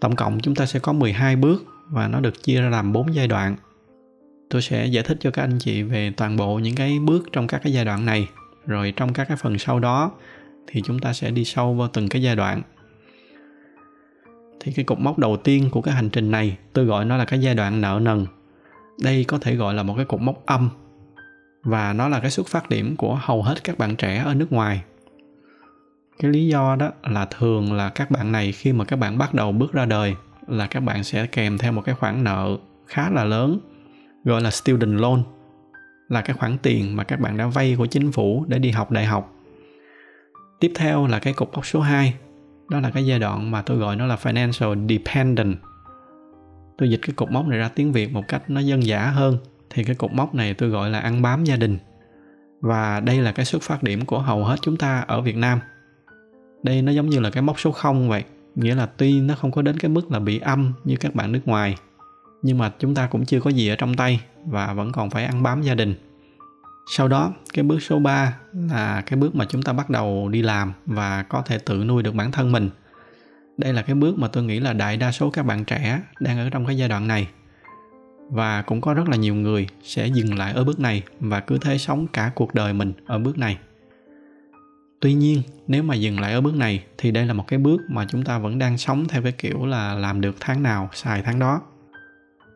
Tổng 0.00 0.16
cộng 0.16 0.40
chúng 0.40 0.54
ta 0.54 0.66
sẽ 0.66 0.80
có 0.80 0.92
12 0.92 1.36
bước 1.36 1.64
và 1.90 2.08
nó 2.08 2.20
được 2.20 2.42
chia 2.42 2.60
ra 2.60 2.68
làm 2.68 2.92
4 2.92 3.14
giai 3.14 3.28
đoạn. 3.28 3.56
Tôi 4.50 4.62
sẽ 4.62 4.86
giải 4.86 5.04
thích 5.04 5.16
cho 5.20 5.30
các 5.30 5.42
anh 5.42 5.58
chị 5.58 5.82
về 5.82 6.12
toàn 6.16 6.36
bộ 6.36 6.58
những 6.58 6.74
cái 6.74 6.98
bước 6.98 7.28
trong 7.32 7.46
các 7.46 7.60
cái 7.62 7.72
giai 7.72 7.84
đoạn 7.84 8.06
này, 8.06 8.28
rồi 8.66 8.92
trong 8.96 9.12
các 9.12 9.28
cái 9.28 9.36
phần 9.36 9.58
sau 9.58 9.80
đó 9.80 10.12
thì 10.66 10.82
chúng 10.84 10.98
ta 10.98 11.12
sẽ 11.12 11.30
đi 11.30 11.44
sâu 11.44 11.74
vào 11.74 11.88
từng 11.88 12.08
cái 12.08 12.22
giai 12.22 12.36
đoạn. 12.36 12.62
Thì 14.60 14.72
cái 14.72 14.84
cột 14.84 14.98
mốc 14.98 15.18
đầu 15.18 15.36
tiên 15.36 15.68
của 15.70 15.82
cái 15.82 15.94
hành 15.94 16.10
trình 16.10 16.30
này, 16.30 16.56
tôi 16.72 16.84
gọi 16.84 17.04
nó 17.04 17.16
là 17.16 17.24
cái 17.24 17.40
giai 17.40 17.54
đoạn 17.54 17.80
nợ 17.80 18.00
nần. 18.02 18.26
Đây 19.02 19.24
có 19.24 19.38
thể 19.38 19.56
gọi 19.56 19.74
là 19.74 19.82
một 19.82 19.94
cái 19.96 20.04
cột 20.04 20.20
mốc 20.20 20.46
âm, 20.46 20.70
và 21.62 21.92
nó 21.92 22.08
là 22.08 22.20
cái 22.20 22.30
xuất 22.30 22.46
phát 22.46 22.68
điểm 22.68 22.96
của 22.96 23.18
hầu 23.22 23.42
hết 23.42 23.64
các 23.64 23.78
bạn 23.78 23.96
trẻ 23.96 24.22
ở 24.24 24.34
nước 24.34 24.52
ngoài. 24.52 24.82
Cái 26.18 26.30
lý 26.30 26.46
do 26.46 26.76
đó 26.76 26.90
là 27.02 27.24
thường 27.24 27.72
là 27.72 27.88
các 27.88 28.10
bạn 28.10 28.32
này 28.32 28.52
khi 28.52 28.72
mà 28.72 28.84
các 28.84 28.96
bạn 28.96 29.18
bắt 29.18 29.34
đầu 29.34 29.52
bước 29.52 29.72
ra 29.72 29.84
đời 29.84 30.14
là 30.46 30.66
các 30.66 30.80
bạn 30.80 31.04
sẽ 31.04 31.26
kèm 31.26 31.58
theo 31.58 31.72
một 31.72 31.82
cái 31.84 31.94
khoản 31.94 32.24
nợ 32.24 32.56
khá 32.86 33.10
là 33.10 33.24
lớn, 33.24 33.58
gọi 34.24 34.40
là 34.40 34.50
student 34.50 35.00
loan, 35.00 35.22
là 36.08 36.20
cái 36.20 36.36
khoản 36.36 36.58
tiền 36.58 36.96
mà 36.96 37.04
các 37.04 37.20
bạn 37.20 37.36
đã 37.36 37.46
vay 37.46 37.74
của 37.78 37.86
chính 37.86 38.12
phủ 38.12 38.44
để 38.48 38.58
đi 38.58 38.70
học 38.70 38.90
đại 38.90 39.04
học 39.04 39.34
tiếp 40.60 40.72
theo 40.74 41.06
là 41.06 41.18
cái 41.18 41.32
cục 41.32 41.52
mốc 41.54 41.66
số 41.66 41.80
2 41.80 42.14
đó 42.70 42.80
là 42.80 42.90
cái 42.90 43.06
giai 43.06 43.18
đoạn 43.18 43.50
mà 43.50 43.62
tôi 43.62 43.76
gọi 43.76 43.96
nó 43.96 44.06
là 44.06 44.16
financial 44.22 44.88
dependent. 44.88 45.56
Tôi 46.78 46.90
dịch 46.90 47.00
cái 47.02 47.14
cục 47.16 47.30
mốc 47.30 47.46
này 47.46 47.58
ra 47.58 47.68
tiếng 47.68 47.92
việt 47.92 48.12
một 48.12 48.28
cách 48.28 48.50
nó 48.50 48.60
dân 48.60 48.84
dã 48.84 49.06
hơn, 49.06 49.38
thì 49.70 49.84
cái 49.84 49.94
cục 49.94 50.12
mốc 50.12 50.34
này 50.34 50.54
tôi 50.54 50.68
gọi 50.68 50.90
là 50.90 51.00
ăn 51.00 51.22
bám 51.22 51.44
gia 51.44 51.56
đình. 51.56 51.78
Và 52.60 53.00
đây 53.00 53.20
là 53.20 53.32
cái 53.32 53.44
xuất 53.44 53.62
phát 53.62 53.82
điểm 53.82 54.04
của 54.04 54.18
hầu 54.18 54.44
hết 54.44 54.56
chúng 54.62 54.76
ta 54.76 55.00
ở 55.00 55.20
việt 55.20 55.36
nam. 55.36 55.60
Đây 56.62 56.82
nó 56.82 56.92
giống 56.92 57.10
như 57.10 57.20
là 57.20 57.30
cái 57.30 57.42
mốc 57.42 57.60
số 57.60 57.72
0 57.72 58.08
vậy, 58.08 58.24
nghĩa 58.54 58.74
là 58.74 58.86
tuy 58.86 59.20
nó 59.20 59.34
không 59.34 59.50
có 59.50 59.62
đến 59.62 59.78
cái 59.78 59.88
mức 59.88 60.12
là 60.12 60.18
bị 60.18 60.38
âm 60.38 60.72
như 60.84 60.96
các 60.96 61.14
bạn 61.14 61.32
nước 61.32 61.40
ngoài, 61.44 61.76
nhưng 62.42 62.58
mà 62.58 62.72
chúng 62.78 62.94
ta 62.94 63.06
cũng 63.06 63.24
chưa 63.24 63.40
có 63.40 63.50
gì 63.50 63.68
ở 63.68 63.76
trong 63.76 63.94
tay 63.94 64.20
và 64.46 64.72
vẫn 64.72 64.92
còn 64.92 65.10
phải 65.10 65.24
ăn 65.24 65.42
bám 65.42 65.62
gia 65.62 65.74
đình 65.74 65.94
sau 66.86 67.08
đó, 67.08 67.32
cái 67.52 67.62
bước 67.62 67.82
số 67.82 67.98
3 67.98 68.36
là 68.52 69.02
cái 69.06 69.18
bước 69.18 69.34
mà 69.34 69.44
chúng 69.44 69.62
ta 69.62 69.72
bắt 69.72 69.90
đầu 69.90 70.28
đi 70.28 70.42
làm 70.42 70.72
và 70.86 71.22
có 71.22 71.42
thể 71.42 71.58
tự 71.58 71.84
nuôi 71.84 72.02
được 72.02 72.14
bản 72.14 72.32
thân 72.32 72.52
mình. 72.52 72.70
Đây 73.56 73.72
là 73.72 73.82
cái 73.82 73.94
bước 73.94 74.18
mà 74.18 74.28
tôi 74.28 74.44
nghĩ 74.44 74.60
là 74.60 74.72
đại 74.72 74.96
đa 74.96 75.12
số 75.12 75.30
các 75.30 75.46
bạn 75.46 75.64
trẻ 75.64 76.00
đang 76.20 76.38
ở 76.38 76.50
trong 76.50 76.66
cái 76.66 76.76
giai 76.76 76.88
đoạn 76.88 77.08
này. 77.08 77.28
Và 78.30 78.62
cũng 78.62 78.80
có 78.80 78.94
rất 78.94 79.08
là 79.08 79.16
nhiều 79.16 79.34
người 79.34 79.68
sẽ 79.82 80.06
dừng 80.06 80.38
lại 80.38 80.52
ở 80.52 80.64
bước 80.64 80.80
này 80.80 81.02
và 81.20 81.40
cứ 81.40 81.58
thế 81.58 81.78
sống 81.78 82.06
cả 82.06 82.30
cuộc 82.34 82.54
đời 82.54 82.72
mình 82.72 82.92
ở 83.06 83.18
bước 83.18 83.38
này. 83.38 83.58
Tuy 85.00 85.14
nhiên, 85.14 85.42
nếu 85.66 85.82
mà 85.82 85.94
dừng 85.94 86.20
lại 86.20 86.32
ở 86.32 86.40
bước 86.40 86.54
này 86.54 86.84
thì 86.98 87.10
đây 87.10 87.26
là 87.26 87.34
một 87.34 87.44
cái 87.48 87.58
bước 87.58 87.80
mà 87.88 88.06
chúng 88.08 88.24
ta 88.24 88.38
vẫn 88.38 88.58
đang 88.58 88.78
sống 88.78 89.08
theo 89.08 89.22
cái 89.22 89.32
kiểu 89.32 89.66
là 89.66 89.94
làm 89.94 90.20
được 90.20 90.36
tháng 90.40 90.62
nào, 90.62 90.88
xài 90.92 91.22
tháng 91.22 91.38
đó. 91.38 91.60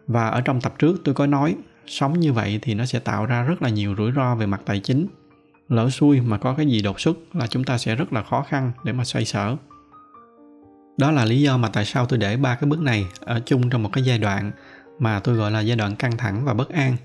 Và 0.07 0.29
ở 0.29 0.41
trong 0.41 0.61
tập 0.61 0.75
trước 0.79 1.01
tôi 1.05 1.15
có 1.15 1.27
nói 1.27 1.57
sống 1.87 2.21
như 2.21 2.33
vậy 2.33 2.59
thì 2.63 2.75
nó 2.75 2.85
sẽ 2.85 2.99
tạo 2.99 3.27
ra 3.27 3.43
rất 3.43 3.63
là 3.63 3.69
nhiều 3.69 3.95
rủi 3.99 4.13
ro 4.13 4.35
về 4.35 4.47
mặt 4.47 4.61
tài 4.65 4.81
chính. 4.81 5.07
Lỡ 5.69 5.91
xui 5.91 6.21
mà 6.21 6.39
có 6.39 6.55
cái 6.55 6.67
gì 6.67 6.83
đột 6.83 7.01
xuất 7.01 7.17
là 7.33 7.47
chúng 7.47 7.65
ta 7.65 7.79
sẽ 7.79 7.95
rất 7.95 8.13
là 8.13 8.23
khó 8.23 8.43
khăn 8.49 8.73
để 8.85 8.93
mà 8.93 9.05
xoay 9.05 9.25
sở. 9.25 9.57
Đó 10.97 11.11
là 11.11 11.25
lý 11.25 11.43
do 11.43 11.57
mà 11.57 11.69
tại 11.69 11.85
sao 11.85 12.07
tôi 12.07 12.19
để 12.19 12.37
ba 12.37 12.55
cái 12.55 12.71
bước 12.71 12.81
này 12.81 13.07
ở 13.21 13.41
chung 13.47 13.71
trong 13.71 13.83
một 13.83 13.91
cái 13.93 14.05
giai 14.05 14.19
đoạn 14.19 14.51
mà 14.99 15.21
tôi 15.21 15.35
gọi 15.35 15.51
là 15.51 15.61
giai 15.61 15.77
đoạn 15.77 15.97
căng 15.97 16.17
thẳng 16.17 16.45
và 16.45 16.55
bất 16.55 16.69
an. 16.69 16.97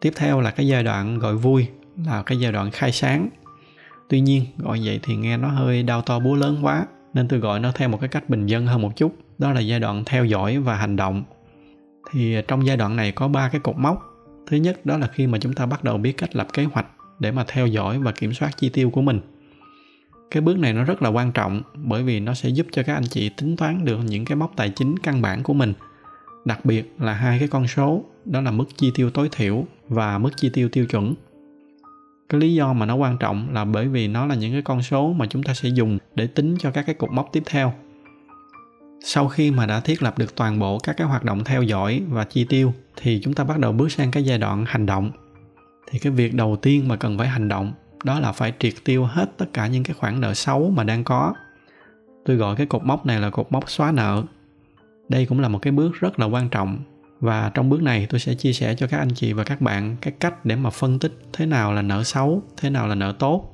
Tiếp 0.00 0.12
theo 0.16 0.40
là 0.40 0.50
cái 0.50 0.68
giai 0.68 0.82
đoạn 0.82 1.18
gọi 1.18 1.36
vui, 1.36 1.66
là 2.06 2.22
cái 2.22 2.38
giai 2.38 2.52
đoạn 2.52 2.70
khai 2.70 2.92
sáng. 2.92 3.28
Tuy 4.08 4.20
nhiên, 4.20 4.44
gọi 4.58 4.80
vậy 4.84 5.00
thì 5.02 5.16
nghe 5.16 5.36
nó 5.36 5.48
hơi 5.48 5.82
đau 5.82 6.02
to 6.02 6.18
búa 6.18 6.34
lớn 6.34 6.58
quá, 6.62 6.86
nên 7.14 7.28
tôi 7.28 7.38
gọi 7.38 7.60
nó 7.60 7.72
theo 7.74 7.88
một 7.88 7.98
cái 8.00 8.08
cách 8.08 8.28
bình 8.28 8.46
dân 8.46 8.66
hơn 8.66 8.82
một 8.82 8.96
chút. 8.96 9.14
Đó 9.38 9.52
là 9.52 9.60
giai 9.60 9.80
đoạn 9.80 10.04
theo 10.06 10.24
dõi 10.24 10.58
và 10.58 10.76
hành 10.76 10.96
động 10.96 11.24
thì 12.10 12.36
trong 12.48 12.66
giai 12.66 12.76
đoạn 12.76 12.96
này 12.96 13.12
có 13.12 13.28
ba 13.28 13.48
cái 13.48 13.60
cột 13.60 13.76
mốc. 13.78 14.02
Thứ 14.46 14.56
nhất 14.56 14.86
đó 14.86 14.98
là 14.98 15.06
khi 15.06 15.26
mà 15.26 15.38
chúng 15.38 15.52
ta 15.52 15.66
bắt 15.66 15.84
đầu 15.84 15.98
biết 15.98 16.12
cách 16.12 16.36
lập 16.36 16.46
kế 16.52 16.64
hoạch 16.64 16.86
để 17.18 17.32
mà 17.32 17.44
theo 17.48 17.66
dõi 17.66 17.98
và 17.98 18.12
kiểm 18.12 18.34
soát 18.34 18.50
chi 18.56 18.68
tiêu 18.68 18.90
của 18.90 19.02
mình. 19.02 19.20
Cái 20.30 20.40
bước 20.40 20.58
này 20.58 20.72
nó 20.72 20.84
rất 20.84 21.02
là 21.02 21.08
quan 21.08 21.32
trọng 21.32 21.62
bởi 21.74 22.02
vì 22.02 22.20
nó 22.20 22.34
sẽ 22.34 22.48
giúp 22.48 22.66
cho 22.72 22.82
các 22.82 22.94
anh 22.94 23.06
chị 23.06 23.28
tính 23.28 23.56
toán 23.56 23.84
được 23.84 23.98
những 24.04 24.24
cái 24.24 24.36
mốc 24.36 24.52
tài 24.56 24.70
chính 24.70 24.98
căn 24.98 25.22
bản 25.22 25.42
của 25.42 25.54
mình. 25.54 25.72
Đặc 26.44 26.64
biệt 26.64 26.94
là 26.98 27.12
hai 27.12 27.38
cái 27.38 27.48
con 27.48 27.66
số, 27.66 28.04
đó 28.24 28.40
là 28.40 28.50
mức 28.50 28.64
chi 28.76 28.92
tiêu 28.94 29.10
tối 29.10 29.28
thiểu 29.32 29.64
và 29.88 30.18
mức 30.18 30.30
chi 30.36 30.50
tiêu 30.54 30.68
tiêu 30.68 30.86
chuẩn. 30.86 31.14
Cái 32.28 32.40
lý 32.40 32.54
do 32.54 32.72
mà 32.72 32.86
nó 32.86 32.94
quan 32.94 33.18
trọng 33.18 33.48
là 33.52 33.64
bởi 33.64 33.88
vì 33.88 34.08
nó 34.08 34.26
là 34.26 34.34
những 34.34 34.52
cái 34.52 34.62
con 34.62 34.82
số 34.82 35.12
mà 35.12 35.26
chúng 35.26 35.42
ta 35.42 35.54
sẽ 35.54 35.68
dùng 35.68 35.98
để 36.14 36.26
tính 36.26 36.56
cho 36.58 36.70
các 36.70 36.82
cái 36.86 36.94
cột 36.94 37.12
mốc 37.12 37.28
tiếp 37.32 37.42
theo 37.46 37.74
sau 39.06 39.28
khi 39.28 39.50
mà 39.50 39.66
đã 39.66 39.80
thiết 39.80 40.02
lập 40.02 40.18
được 40.18 40.36
toàn 40.36 40.58
bộ 40.58 40.78
các 40.78 40.96
cái 40.96 41.06
hoạt 41.06 41.24
động 41.24 41.44
theo 41.44 41.62
dõi 41.62 42.02
và 42.08 42.24
chi 42.24 42.44
tiêu, 42.44 42.74
thì 42.96 43.20
chúng 43.24 43.34
ta 43.34 43.44
bắt 43.44 43.58
đầu 43.58 43.72
bước 43.72 43.92
sang 43.92 44.10
cái 44.10 44.24
giai 44.24 44.38
đoạn 44.38 44.64
hành 44.68 44.86
động. 44.86 45.10
Thì 45.90 45.98
cái 45.98 46.12
việc 46.12 46.34
đầu 46.34 46.56
tiên 46.56 46.88
mà 46.88 46.96
cần 46.96 47.18
phải 47.18 47.28
hành 47.28 47.48
động, 47.48 47.72
đó 48.04 48.20
là 48.20 48.32
phải 48.32 48.52
triệt 48.58 48.74
tiêu 48.84 49.04
hết 49.04 49.32
tất 49.36 49.46
cả 49.52 49.66
những 49.66 49.84
cái 49.84 49.94
khoản 49.94 50.20
nợ 50.20 50.34
xấu 50.34 50.70
mà 50.70 50.84
đang 50.84 51.04
có. 51.04 51.34
Tôi 52.24 52.36
gọi 52.36 52.56
cái 52.56 52.66
cột 52.66 52.84
mốc 52.84 53.06
này 53.06 53.20
là 53.20 53.30
cột 53.30 53.46
mốc 53.50 53.70
xóa 53.70 53.92
nợ. 53.92 54.22
Đây 55.08 55.26
cũng 55.26 55.40
là 55.40 55.48
một 55.48 55.58
cái 55.62 55.72
bước 55.72 55.94
rất 56.00 56.20
là 56.20 56.26
quan 56.26 56.48
trọng. 56.48 56.78
Và 57.20 57.50
trong 57.54 57.70
bước 57.70 57.82
này, 57.82 58.06
tôi 58.10 58.20
sẽ 58.20 58.34
chia 58.34 58.52
sẻ 58.52 58.74
cho 58.74 58.86
các 58.86 58.98
anh 58.98 59.14
chị 59.14 59.32
và 59.32 59.44
các 59.44 59.60
bạn 59.60 59.96
cái 60.00 60.12
cách 60.20 60.44
để 60.44 60.56
mà 60.56 60.70
phân 60.70 60.98
tích 60.98 61.12
thế 61.32 61.46
nào 61.46 61.72
là 61.72 61.82
nợ 61.82 62.04
xấu, 62.04 62.42
thế 62.56 62.70
nào 62.70 62.88
là 62.88 62.94
nợ 62.94 63.14
tốt. 63.18 63.52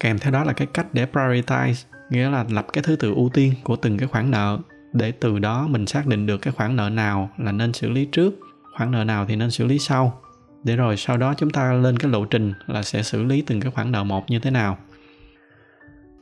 Kèm 0.00 0.18
theo 0.18 0.32
đó 0.32 0.44
là 0.44 0.52
cái 0.52 0.66
cách 0.66 0.86
để 0.92 1.06
prioritize 1.12 1.84
nghĩa 2.10 2.30
là 2.30 2.44
lập 2.50 2.66
cái 2.72 2.82
thứ 2.82 2.96
tự 2.96 3.14
ưu 3.14 3.28
tiên 3.28 3.54
của 3.64 3.76
từng 3.76 3.98
cái 3.98 4.08
khoản 4.08 4.30
nợ. 4.30 4.58
Để 4.92 5.12
từ 5.12 5.38
đó 5.38 5.66
mình 5.70 5.86
xác 5.86 6.06
định 6.06 6.26
được 6.26 6.38
cái 6.38 6.52
khoản 6.52 6.76
nợ 6.76 6.88
nào 6.88 7.30
là 7.38 7.52
nên 7.52 7.72
xử 7.72 7.90
lý 7.90 8.04
trước, 8.04 8.34
khoản 8.76 8.90
nợ 8.90 9.04
nào 9.04 9.26
thì 9.26 9.36
nên 9.36 9.50
xử 9.50 9.64
lý 9.64 9.78
sau. 9.78 10.20
Để 10.64 10.76
rồi 10.76 10.96
sau 10.96 11.16
đó 11.16 11.34
chúng 11.38 11.50
ta 11.50 11.72
lên 11.72 11.98
cái 11.98 12.10
lộ 12.10 12.24
trình 12.24 12.52
là 12.66 12.82
sẽ 12.82 13.02
xử 13.02 13.22
lý 13.22 13.42
từng 13.42 13.60
cái 13.60 13.72
khoản 13.72 13.92
nợ 13.92 14.04
một 14.04 14.30
như 14.30 14.38
thế 14.38 14.50
nào. 14.50 14.78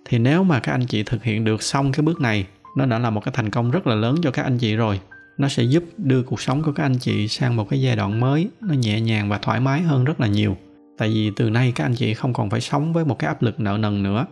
Thì 0.05 0.19
nếu 0.19 0.45
mà 0.45 0.61
các 0.61 0.73
anh 0.73 0.87
chị 0.87 1.03
thực 1.03 1.23
hiện 1.23 1.45
được 1.45 1.63
xong 1.63 1.93
cái 1.93 2.03
bước 2.03 2.21
này, 2.21 2.47
nó 2.77 2.87
đã 2.87 2.99
là 2.99 3.11
một 3.11 3.25
cái 3.25 3.33
thành 3.37 3.51
công 3.51 3.71
rất 3.71 3.87
là 3.87 3.95
lớn 3.95 4.17
cho 4.23 4.31
các 4.31 4.43
anh 4.43 4.59
chị 4.59 4.77
rồi. 4.77 5.01
Nó 5.39 5.49
sẽ 5.49 5.63
giúp 5.63 5.85
đưa 5.97 6.23
cuộc 6.23 6.41
sống 6.41 6.63
của 6.63 6.73
các 6.73 6.83
anh 6.83 6.99
chị 6.99 7.29
sang 7.29 7.57
một 7.57 7.69
cái 7.69 7.81
giai 7.83 7.97
đoạn 7.97 8.21
mới, 8.21 8.51
nó 8.61 8.75
nhẹ 8.75 9.01
nhàng 9.01 9.29
và 9.29 9.39
thoải 9.39 9.61
mái 9.61 9.83
hơn 9.83 10.05
rất 10.05 10.21
là 10.21 10.27
nhiều. 10.27 10.57
Tại 10.99 11.09
vì 11.09 11.31
từ 11.37 11.51
nay 11.51 11.73
các 11.75 11.85
anh 11.85 11.95
chị 11.95 12.15
không 12.15 12.33
còn 12.33 12.51
phải 12.51 12.61
sống 12.61 12.93
với 12.93 13.05
một 13.05 13.19
cái 13.19 13.29
áp 13.29 13.43
lực 13.43 13.61
nợ 13.61 13.79
nần 13.79 14.03
nữa 14.03 14.27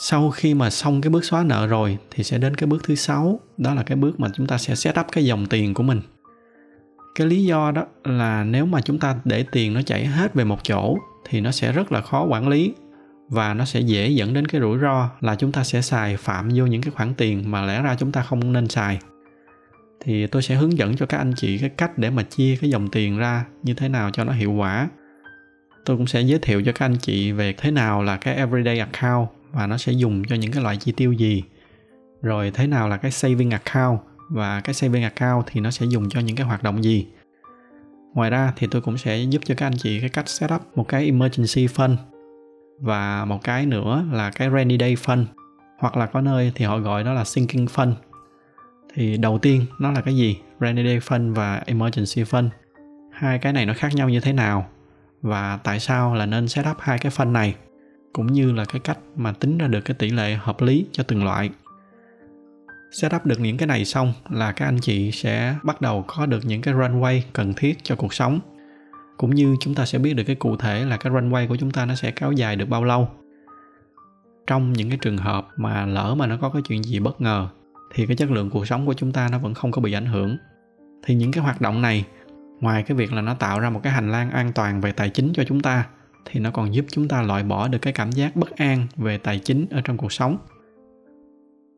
sau 0.00 0.30
khi 0.30 0.54
mà 0.54 0.70
xong 0.70 1.00
cái 1.00 1.10
bước 1.10 1.24
xóa 1.24 1.42
nợ 1.42 1.66
rồi 1.66 1.98
thì 2.10 2.24
sẽ 2.24 2.38
đến 2.38 2.54
cái 2.54 2.66
bước 2.66 2.84
thứ 2.84 2.94
sáu. 2.94 3.40
Đó 3.56 3.74
là 3.74 3.82
cái 3.82 3.96
bước 3.96 4.20
mà 4.20 4.28
chúng 4.34 4.46
ta 4.46 4.58
sẽ 4.58 4.74
set 4.74 5.00
up 5.00 5.06
cái 5.12 5.24
dòng 5.24 5.46
tiền 5.46 5.74
của 5.74 5.82
mình. 5.82 6.00
Cái 7.14 7.26
lý 7.26 7.44
do 7.44 7.70
đó 7.70 7.84
là 8.04 8.44
nếu 8.44 8.66
mà 8.66 8.80
chúng 8.80 8.98
ta 8.98 9.16
để 9.24 9.44
tiền 9.52 9.74
nó 9.74 9.82
chảy 9.82 10.06
hết 10.06 10.34
về 10.34 10.44
một 10.44 10.58
chỗ 10.62 10.96
thì 11.28 11.40
nó 11.40 11.50
sẽ 11.50 11.72
rất 11.72 11.92
là 11.92 12.00
khó 12.00 12.24
quản 12.24 12.48
lý 12.48 12.74
và 13.28 13.54
nó 13.54 13.64
sẽ 13.64 13.80
dễ 13.80 14.08
dẫn 14.08 14.34
đến 14.34 14.46
cái 14.46 14.60
rủi 14.60 14.78
ro 14.78 15.10
là 15.20 15.34
chúng 15.34 15.52
ta 15.52 15.64
sẽ 15.64 15.82
xài 15.82 16.16
phạm 16.16 16.48
vô 16.54 16.66
những 16.66 16.82
cái 16.82 16.90
khoản 16.90 17.14
tiền 17.14 17.50
mà 17.50 17.62
lẽ 17.62 17.82
ra 17.82 17.96
chúng 17.98 18.12
ta 18.12 18.22
không 18.22 18.52
nên 18.52 18.68
xài. 18.68 18.98
Thì 20.00 20.26
tôi 20.26 20.42
sẽ 20.42 20.54
hướng 20.54 20.78
dẫn 20.78 20.96
cho 20.96 21.06
các 21.06 21.18
anh 21.18 21.32
chị 21.36 21.58
cái 21.58 21.70
cách 21.70 21.98
để 21.98 22.10
mà 22.10 22.22
chia 22.22 22.56
cái 22.60 22.70
dòng 22.70 22.88
tiền 22.88 23.18
ra 23.18 23.44
như 23.62 23.74
thế 23.74 23.88
nào 23.88 24.10
cho 24.10 24.24
nó 24.24 24.32
hiệu 24.32 24.52
quả. 24.52 24.88
Tôi 25.84 25.96
cũng 25.96 26.06
sẽ 26.06 26.20
giới 26.20 26.38
thiệu 26.38 26.62
cho 26.66 26.72
các 26.72 26.86
anh 26.86 26.96
chị 26.96 27.32
về 27.32 27.54
thế 27.58 27.70
nào 27.70 28.02
là 28.02 28.16
cái 28.16 28.34
everyday 28.34 28.78
account 28.78 29.28
và 29.52 29.66
nó 29.66 29.76
sẽ 29.76 29.92
dùng 29.92 30.22
cho 30.28 30.36
những 30.36 30.52
cái 30.52 30.62
loại 30.62 30.76
chi 30.76 30.92
tiêu 30.92 31.12
gì. 31.12 31.42
Rồi 32.22 32.50
thế 32.54 32.66
nào 32.66 32.88
là 32.88 32.96
cái 32.96 33.10
saving 33.10 33.50
account 33.50 34.00
và 34.28 34.60
cái 34.60 34.74
saving 34.74 35.02
account 35.02 35.44
thì 35.46 35.60
nó 35.60 35.70
sẽ 35.70 35.86
dùng 35.86 36.08
cho 36.08 36.20
những 36.20 36.36
cái 36.36 36.46
hoạt 36.46 36.62
động 36.62 36.84
gì? 36.84 37.06
Ngoài 38.14 38.30
ra 38.30 38.52
thì 38.56 38.66
tôi 38.70 38.82
cũng 38.82 38.98
sẽ 38.98 39.18
giúp 39.18 39.42
cho 39.44 39.54
các 39.54 39.66
anh 39.66 39.76
chị 39.78 40.00
cái 40.00 40.08
cách 40.08 40.28
setup 40.28 40.60
một 40.74 40.88
cái 40.88 41.04
emergency 41.04 41.66
fund 41.66 41.96
và 42.80 43.24
một 43.24 43.44
cái 43.44 43.66
nữa 43.66 44.04
là 44.12 44.30
cái 44.30 44.50
rainy 44.50 44.76
day 44.80 44.94
fund, 44.94 45.24
hoặc 45.78 45.96
là 45.96 46.06
có 46.06 46.20
nơi 46.20 46.52
thì 46.54 46.64
họ 46.64 46.78
gọi 46.78 47.04
nó 47.04 47.12
là 47.12 47.24
sinking 47.24 47.64
fund. 47.64 47.92
Thì 48.94 49.16
đầu 49.16 49.38
tiên 49.38 49.66
nó 49.78 49.92
là 49.92 50.00
cái 50.00 50.16
gì? 50.16 50.38
Rainy 50.60 50.84
day 50.84 50.98
fund 50.98 51.34
và 51.34 51.62
emergency 51.66 52.22
fund. 52.22 52.48
Hai 53.12 53.38
cái 53.38 53.52
này 53.52 53.66
nó 53.66 53.74
khác 53.74 53.94
nhau 53.94 54.08
như 54.08 54.20
thế 54.20 54.32
nào? 54.32 54.68
Và 55.22 55.58
tại 55.64 55.80
sao 55.80 56.14
là 56.14 56.26
nên 56.26 56.48
setup 56.48 56.76
hai 56.80 56.98
cái 56.98 57.12
fund 57.12 57.32
này? 57.32 57.54
Cũng 58.12 58.26
như 58.26 58.52
là 58.52 58.64
cái 58.64 58.80
cách 58.80 58.98
mà 59.16 59.32
tính 59.32 59.58
ra 59.58 59.66
được 59.66 59.80
cái 59.80 59.94
tỷ 59.94 60.10
lệ 60.10 60.34
hợp 60.34 60.62
lý 60.62 60.86
cho 60.92 61.02
từng 61.02 61.24
loại. 61.24 61.50
Setup 62.90 63.26
được 63.26 63.40
những 63.40 63.56
cái 63.56 63.66
này 63.66 63.84
xong 63.84 64.12
là 64.30 64.52
các 64.52 64.64
anh 64.64 64.78
chị 64.80 65.10
sẽ 65.12 65.54
bắt 65.62 65.80
đầu 65.80 66.04
có 66.06 66.26
được 66.26 66.44
những 66.44 66.62
cái 66.62 66.74
runway 66.74 67.20
cần 67.32 67.54
thiết 67.54 67.78
cho 67.82 67.96
cuộc 67.96 68.14
sống. 68.14 68.40
Cũng 69.16 69.34
như 69.34 69.56
chúng 69.60 69.74
ta 69.74 69.86
sẽ 69.86 69.98
biết 69.98 70.14
được 70.14 70.24
cái 70.26 70.36
cụ 70.36 70.56
thể 70.56 70.84
là 70.84 70.96
cái 70.96 71.12
runway 71.12 71.48
của 71.48 71.56
chúng 71.56 71.70
ta 71.70 71.86
nó 71.86 71.94
sẽ 71.94 72.10
kéo 72.10 72.32
dài 72.32 72.56
được 72.56 72.68
bao 72.68 72.84
lâu. 72.84 73.08
Trong 74.46 74.72
những 74.72 74.88
cái 74.88 74.98
trường 75.02 75.18
hợp 75.18 75.48
mà 75.56 75.86
lỡ 75.86 76.14
mà 76.18 76.26
nó 76.26 76.36
có 76.40 76.50
cái 76.50 76.62
chuyện 76.68 76.84
gì 76.84 77.00
bất 77.00 77.20
ngờ, 77.20 77.48
thì 77.94 78.06
cái 78.06 78.16
chất 78.16 78.30
lượng 78.30 78.50
cuộc 78.50 78.66
sống 78.66 78.86
của 78.86 78.94
chúng 78.94 79.12
ta 79.12 79.28
nó 79.32 79.38
vẫn 79.38 79.54
không 79.54 79.70
có 79.70 79.82
bị 79.82 79.92
ảnh 79.92 80.06
hưởng. 80.06 80.36
Thì 81.02 81.14
những 81.14 81.32
cái 81.32 81.44
hoạt 81.44 81.60
động 81.60 81.82
này, 81.82 82.06
ngoài 82.60 82.82
cái 82.82 82.96
việc 82.96 83.12
là 83.12 83.22
nó 83.22 83.34
tạo 83.34 83.60
ra 83.60 83.70
một 83.70 83.80
cái 83.82 83.92
hành 83.92 84.12
lang 84.12 84.30
an 84.30 84.52
toàn 84.52 84.80
về 84.80 84.92
tài 84.92 85.10
chính 85.10 85.32
cho 85.34 85.44
chúng 85.44 85.60
ta 85.60 85.86
thì 86.30 86.40
nó 86.40 86.50
còn 86.50 86.74
giúp 86.74 86.84
chúng 86.90 87.08
ta 87.08 87.22
loại 87.22 87.42
bỏ 87.42 87.68
được 87.68 87.78
cái 87.78 87.92
cảm 87.92 88.12
giác 88.12 88.36
bất 88.36 88.56
an 88.56 88.86
về 88.96 89.18
tài 89.18 89.38
chính 89.38 89.66
ở 89.70 89.80
trong 89.84 89.96
cuộc 89.96 90.12
sống. 90.12 90.36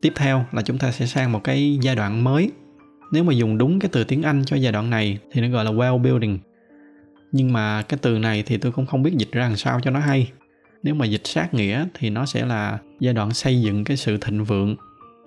Tiếp 0.01 0.13
theo 0.15 0.45
là 0.51 0.61
chúng 0.61 0.77
ta 0.77 0.91
sẽ 0.91 1.05
sang 1.05 1.31
một 1.31 1.43
cái 1.43 1.79
giai 1.81 1.95
đoạn 1.95 2.23
mới. 2.23 2.51
Nếu 3.11 3.23
mà 3.23 3.33
dùng 3.33 3.57
đúng 3.57 3.79
cái 3.79 3.89
từ 3.91 4.03
tiếng 4.03 4.23
anh 4.23 4.45
cho 4.45 4.55
giai 4.55 4.71
đoạn 4.71 4.89
này 4.89 5.17
thì 5.31 5.41
nó 5.41 5.49
gọi 5.49 5.65
là 5.65 5.71
well 5.71 5.97
building. 5.97 6.39
Nhưng 7.31 7.53
mà 7.53 7.81
cái 7.81 7.99
từ 8.01 8.19
này 8.19 8.43
thì 8.43 8.57
tôi 8.57 8.71
cũng 8.71 8.85
không 8.85 9.03
biết 9.03 9.13
dịch 9.17 9.31
ra 9.31 9.47
làm 9.47 9.55
sao 9.55 9.79
cho 9.83 9.91
nó 9.91 9.99
hay. 9.99 10.31
Nếu 10.83 10.95
mà 10.95 11.05
dịch 11.05 11.27
sát 11.27 11.53
nghĩa 11.53 11.85
thì 11.93 12.09
nó 12.09 12.25
sẽ 12.25 12.45
là 12.45 12.79
giai 12.99 13.13
đoạn 13.13 13.33
xây 13.33 13.61
dựng 13.61 13.83
cái 13.83 13.97
sự 13.97 14.17
thịnh 14.17 14.43
vượng. 14.43 14.75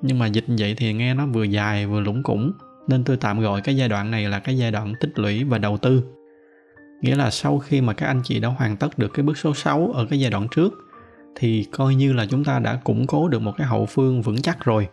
Nhưng 0.02 0.18
mà 0.18 0.26
dịch 0.26 0.44
vậy 0.48 0.74
thì 0.76 0.92
nghe 0.92 1.14
nó 1.14 1.26
vừa 1.26 1.44
dài 1.44 1.86
vừa 1.86 2.00
lủng 2.00 2.22
củng. 2.22 2.52
Nên 2.88 3.04
tôi 3.04 3.16
tạm 3.16 3.40
gọi 3.40 3.60
cái 3.60 3.76
giai 3.76 3.88
đoạn 3.88 4.10
này 4.10 4.28
là 4.28 4.38
cái 4.38 4.58
giai 4.58 4.70
đoạn 4.70 4.94
tích 5.00 5.18
lũy 5.18 5.44
và 5.44 5.58
đầu 5.58 5.78
tư 5.78 6.02
nghĩa 7.04 7.16
là 7.16 7.30
sau 7.30 7.58
khi 7.58 7.80
mà 7.80 7.92
các 7.92 8.06
anh 8.06 8.20
chị 8.24 8.40
đã 8.40 8.48
hoàn 8.48 8.76
tất 8.76 8.98
được 8.98 9.08
cái 9.14 9.22
bước 9.22 9.38
số 9.38 9.54
6 9.54 9.90
ở 9.94 10.06
cái 10.10 10.20
giai 10.20 10.30
đoạn 10.30 10.46
trước, 10.50 10.74
thì 11.36 11.64
coi 11.64 11.94
như 11.94 12.12
là 12.12 12.26
chúng 12.26 12.44
ta 12.44 12.58
đã 12.58 12.76
củng 12.84 13.06
cố 13.06 13.28
được 13.28 13.42
một 13.42 13.52
cái 13.56 13.66
hậu 13.66 13.86
phương 13.86 14.22
vững 14.22 14.42
chắc 14.42 14.64
rồi. 14.64 14.88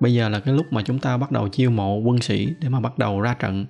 Bây 0.00 0.14
giờ 0.14 0.28
là 0.28 0.40
cái 0.40 0.54
lúc 0.54 0.66
mà 0.72 0.82
chúng 0.82 0.98
ta 0.98 1.16
bắt 1.16 1.32
đầu 1.32 1.48
chiêu 1.48 1.70
mộ 1.70 1.96
quân 1.96 2.18
sĩ 2.18 2.48
để 2.60 2.68
mà 2.68 2.80
bắt 2.80 2.98
đầu 2.98 3.20
ra 3.20 3.34
trận. 3.34 3.66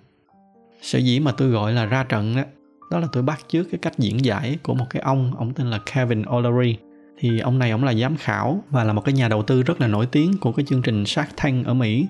Sở 0.83 0.99
dĩ 0.99 1.21
mà 1.21 1.33
tôi 1.33 1.49
gọi 1.49 1.73
là 1.73 1.85
ra 1.85 2.05
trận 2.05 2.37
đó 2.37 2.43
đó 2.91 2.99
là 2.99 3.07
tôi 3.13 3.23
bắt 3.23 3.41
trước 3.49 3.65
cái 3.71 3.79
cách 3.83 3.99
diễn 3.99 4.25
giải 4.25 4.59
của 4.63 4.75
một 4.75 4.87
cái 4.91 5.03
ông 5.03 5.33
ông 5.37 5.55
tên 5.55 5.71
là 5.71 5.79
Kevin 5.95 6.23
O'Leary. 6.23 6.75
Thì 7.19 7.39
ông 7.39 7.59
này 7.59 7.71
ông 7.71 7.85
là 7.85 7.95
giám 7.95 8.17
khảo 8.17 8.63
và 8.71 8.85
là 8.85 8.93
một 8.93 9.05
cái 9.05 9.13
nhà 9.13 9.29
đầu 9.29 9.43
tư 9.43 9.63
rất 9.63 9.81
là 9.81 9.87
nổi 9.87 10.07
tiếng 10.07 10.39
của 10.41 10.53
cái 10.53 10.65
chương 10.69 10.83
trình 10.83 11.07
Shark 11.07 11.37
Tank 11.37 11.67
ở 11.67 11.75
Mỹ. 11.75 12.07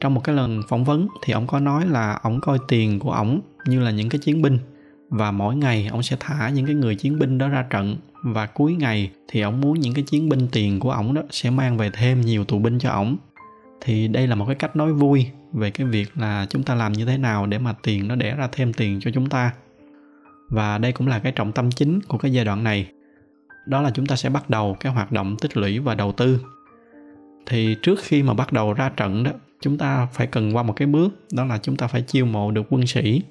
Trong 0.00 0.14
một 0.14 0.20
cái 0.24 0.34
lần 0.34 0.62
phỏng 0.68 0.84
vấn 0.84 1.08
thì 1.24 1.32
ông 1.32 1.46
có 1.46 1.60
nói 1.60 1.86
là 1.86 2.18
ông 2.22 2.40
coi 2.40 2.58
tiền 2.68 2.98
của 2.98 3.12
ông 3.12 3.40
như 3.66 3.80
là 3.80 3.90
những 3.90 4.08
cái 4.08 4.18
chiến 4.18 4.42
binh 4.42 4.58
và 5.08 5.30
mỗi 5.30 5.56
ngày 5.56 5.88
ông 5.92 6.02
sẽ 6.02 6.16
thả 6.20 6.48
những 6.48 6.66
cái 6.66 6.74
người 6.74 6.94
chiến 6.94 7.18
binh 7.18 7.38
đó 7.38 7.48
ra 7.48 7.66
trận. 7.70 7.96
Và 8.22 8.46
cuối 8.46 8.74
ngày 8.74 9.10
thì 9.28 9.40
ông 9.40 9.60
muốn 9.60 9.80
những 9.80 9.94
cái 9.94 10.04
chiến 10.04 10.28
binh 10.28 10.48
tiền 10.52 10.80
của 10.80 10.90
ổng 10.90 11.14
đó 11.14 11.22
sẽ 11.30 11.50
mang 11.50 11.76
về 11.76 11.90
thêm 11.92 12.20
nhiều 12.20 12.44
tù 12.44 12.58
binh 12.58 12.78
cho 12.78 12.90
ổng 12.90 13.16
thì 13.80 14.08
đây 14.08 14.26
là 14.26 14.34
một 14.34 14.46
cái 14.46 14.54
cách 14.54 14.76
nói 14.76 14.92
vui 14.92 15.26
về 15.52 15.70
cái 15.70 15.86
việc 15.86 16.08
là 16.14 16.46
chúng 16.50 16.62
ta 16.62 16.74
làm 16.74 16.92
như 16.92 17.04
thế 17.04 17.18
nào 17.18 17.46
để 17.46 17.58
mà 17.58 17.72
tiền 17.82 18.08
nó 18.08 18.14
đẻ 18.16 18.36
ra 18.36 18.48
thêm 18.52 18.72
tiền 18.72 19.00
cho 19.00 19.10
chúng 19.14 19.28
ta. 19.28 19.52
Và 20.48 20.78
đây 20.78 20.92
cũng 20.92 21.06
là 21.06 21.18
cái 21.18 21.32
trọng 21.32 21.52
tâm 21.52 21.70
chính 21.70 22.00
của 22.00 22.18
cái 22.18 22.32
giai 22.32 22.44
đoạn 22.44 22.64
này. 22.64 22.86
Đó 23.66 23.80
là 23.82 23.90
chúng 23.90 24.06
ta 24.06 24.16
sẽ 24.16 24.30
bắt 24.30 24.50
đầu 24.50 24.76
cái 24.80 24.92
hoạt 24.92 25.12
động 25.12 25.36
tích 25.36 25.56
lũy 25.56 25.78
và 25.78 25.94
đầu 25.94 26.12
tư. 26.12 26.40
Thì 27.46 27.76
trước 27.82 28.00
khi 28.02 28.22
mà 28.22 28.34
bắt 28.34 28.52
đầu 28.52 28.72
ra 28.72 28.88
trận 28.88 29.24
đó, 29.24 29.30
chúng 29.60 29.78
ta 29.78 30.06
phải 30.12 30.26
cần 30.26 30.56
qua 30.56 30.62
một 30.62 30.72
cái 30.72 30.88
bước, 30.88 31.08
đó 31.32 31.44
là 31.44 31.58
chúng 31.58 31.76
ta 31.76 31.86
phải 31.86 32.02
chiêu 32.02 32.26
mộ 32.26 32.50
được 32.50 32.66
quân 32.70 32.86
sĩ 32.86 33.22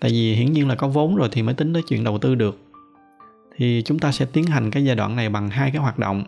tại 0.00 0.10
vì 0.10 0.34
hiển 0.34 0.52
nhiên 0.52 0.68
là 0.68 0.74
có 0.74 0.88
vốn 0.88 1.16
rồi 1.16 1.28
thì 1.32 1.42
mới 1.42 1.54
tính 1.54 1.72
tới 1.72 1.82
chuyện 1.88 2.04
đầu 2.04 2.18
tư 2.18 2.34
được. 2.34 2.58
Thì 3.56 3.82
chúng 3.84 3.98
ta 3.98 4.12
sẽ 4.12 4.24
tiến 4.24 4.44
hành 4.44 4.70
cái 4.70 4.84
giai 4.84 4.96
đoạn 4.96 5.16
này 5.16 5.28
bằng 5.28 5.50
hai 5.50 5.70
cái 5.70 5.82
hoạt 5.82 5.98
động. 5.98 6.24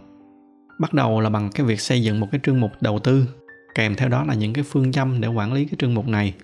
Bắt 0.79 0.95
đầu 0.95 1.21
là 1.21 1.31
bằng 1.31 1.50
cái 1.55 1.67
việc 1.67 1.81
xây 1.81 2.02
dựng 2.02 2.21
một 2.21 2.29
cái 2.33 2.41
chương 2.45 2.61
mục 2.61 2.71
đầu 2.81 2.99
tư, 2.99 3.26
kèm 3.75 3.95
theo 3.95 4.09
đó 4.09 4.25
là 4.25 4.35
những 4.35 4.52
cái 4.52 4.64
phương 4.64 4.93
châm 4.93 5.21
để 5.21 5.29
quản 5.29 5.52
lý 5.52 5.64
cái 5.64 5.75
chương 5.79 5.95
mục 5.95 6.09
này. 6.09 6.35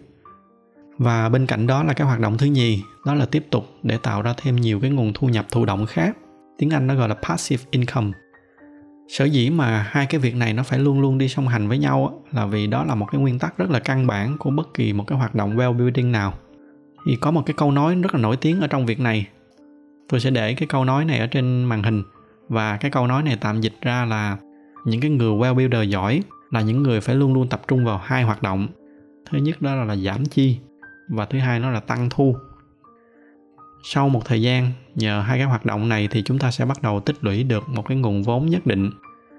Và 0.99 1.29
bên 1.29 1.47
cạnh 1.47 1.67
đó 1.67 1.83
là 1.83 1.93
cái 1.93 2.07
hoạt 2.07 2.21
động 2.21 2.39
thứ 2.39 2.47
nhì, 2.47 2.83
đó 3.07 3.15
là 3.15 3.27
tiếp 3.27 3.47
tục 3.51 3.67
để 3.83 3.99
tạo 4.03 4.23
ra 4.23 4.35
thêm 4.37 4.57
nhiều 4.57 4.81
cái 4.81 4.91
nguồn 4.91 5.13
thu 5.15 5.29
nhập 5.29 5.47
thụ 5.51 5.65
động 5.65 5.87
khác. 5.87 6.17
Tiếng 6.59 6.71
anh 6.71 6.87
nó 6.87 6.95
gọi 6.95 7.09
là 7.09 7.15
passive 7.15 7.65
income. 7.71 8.11
Sở 9.09 9.25
dĩ 9.25 9.51
mà 9.51 9.87
hai 9.91 10.07
cái 10.07 10.21
việc 10.21 10.37
này 10.37 10.53
nó 10.53 10.63
phải 10.63 10.79
luôn 10.79 11.01
luôn 11.01 11.19
đi 11.19 11.29
song 11.29 11.49
hành 11.49 11.69
với 11.69 11.79
nhau 11.79 12.23
là 12.33 12.47
vì 12.47 12.67
đó 12.67 12.85
là 12.85 12.95
một 12.95 13.07
cái 13.13 13.21
nguyên 13.21 13.39
tắc 13.39 13.59
rất 13.59 13.71
là 13.71 13.79
căn 13.79 14.07
bản 14.07 14.39
của 14.39 14.51
bất 14.51 14.75
kỳ 14.75 14.93
một 14.93 15.05
cái 15.07 15.19
hoạt 15.19 15.35
động 15.35 15.57
well 15.57 15.73
building 15.79 16.13
nào 16.13 16.35
thì 17.05 17.17
có 17.17 17.31
một 17.31 17.43
cái 17.47 17.55
câu 17.57 17.71
nói 17.71 17.95
rất 17.95 18.15
là 18.15 18.21
nổi 18.21 18.37
tiếng 18.37 18.61
ở 18.61 18.67
trong 18.67 18.87
việc 18.87 19.01
này. 19.01 19.27
Tôi 20.09 20.21
sẽ 20.21 20.31
để 20.31 20.55
cái 20.55 20.67
câu 20.67 20.85
nói 20.85 21.05
này 21.05 21.19
ở 21.19 21.27
trên 21.27 21.65
màn 21.65 21.83
hình. 21.83 22.03
Và 22.49 22.77
cái 22.77 22.91
câu 22.91 23.07
nói 23.07 23.23
này 23.23 23.39
tạm 23.41 23.61
dịch 23.61 23.75
ra 23.83 24.05
là 24.05 24.37
những 24.85 25.01
cái 25.01 25.11
người 25.11 25.31
well 25.31 25.55
builder 25.55 25.89
giỏi 25.89 26.23
là 26.51 26.61
những 26.61 26.83
người 26.83 27.01
phải 27.01 27.15
luôn 27.15 27.35
luôn 27.35 27.49
tập 27.49 27.63
trung 27.69 27.85
vào 27.85 28.01
hai 28.05 28.23
hoạt 28.23 28.43
động. 28.43 28.69
Thứ 29.31 29.39
nhất 29.39 29.63
đó 29.63 29.75
là 29.75 29.97
giảm 29.97 30.25
chi 30.25 30.59
và 31.09 31.25
thứ 31.25 31.39
hai 31.39 31.61
nó 31.61 31.71
là 31.71 31.81
tăng 31.81 32.09
thu. 32.11 32.37
Sau 33.83 34.09
một 34.09 34.25
thời 34.25 34.43
gian, 34.43 34.73
nhờ 34.95 35.21
hai 35.21 35.39
cái 35.39 35.47
hoạt 35.47 35.67
động 35.67 35.89
này 35.89 36.09
thì 36.11 36.23
chúng 36.23 36.39
ta 36.39 36.51
sẽ 36.51 36.65
bắt 36.65 36.83
đầu 36.83 37.01
tích 37.01 37.17
lũy 37.21 37.43
được 37.43 37.69
một 37.69 37.87
cái 37.87 37.97
nguồn 37.97 38.23
vốn 38.23 38.47
nhất 38.47 38.67
định. 38.67 38.91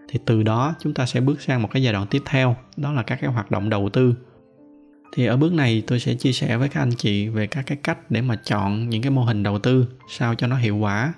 Thì 0.10 0.20
từ 0.26 0.44
đó 0.44 0.76
chúng 0.80 0.94
ta 0.94 1.06
sẽ 1.06 1.22
bước 1.22 1.42
sang 1.42 1.62
một 1.62 1.70
cái 1.72 1.84
giai 1.84 1.94
đoạn 1.94 2.08
tiếp 2.08 2.22
theo, 2.26 2.56
đó 2.78 2.92
là 2.94 3.04
các 3.04 3.18
cái 3.22 3.32
hoạt 3.32 3.52
động 3.52 3.70
đầu 3.70 3.90
tư 3.94 4.16
thì 5.14 5.26
ở 5.26 5.38
bước 5.38 5.54
này 5.54 5.84
tôi 5.88 6.00
sẽ 6.00 6.14
chia 6.14 6.32
sẻ 6.32 6.58
với 6.58 6.70
các 6.70 6.82
anh 6.82 6.92
chị 6.92 7.28
về 7.28 7.48
các 7.48 7.66
cái 7.68 7.78
cách 7.84 8.12
để 8.12 8.22
mà 8.22 8.36
chọn 8.36 8.90
những 8.90 9.02
cái 9.02 9.12
mô 9.12 9.24
hình 9.24 9.44
đầu 9.44 9.60
tư 9.60 9.88
sao 10.10 10.36
cho 10.36 10.48
nó 10.48 10.56
hiệu 10.56 10.78
quả 10.78 11.14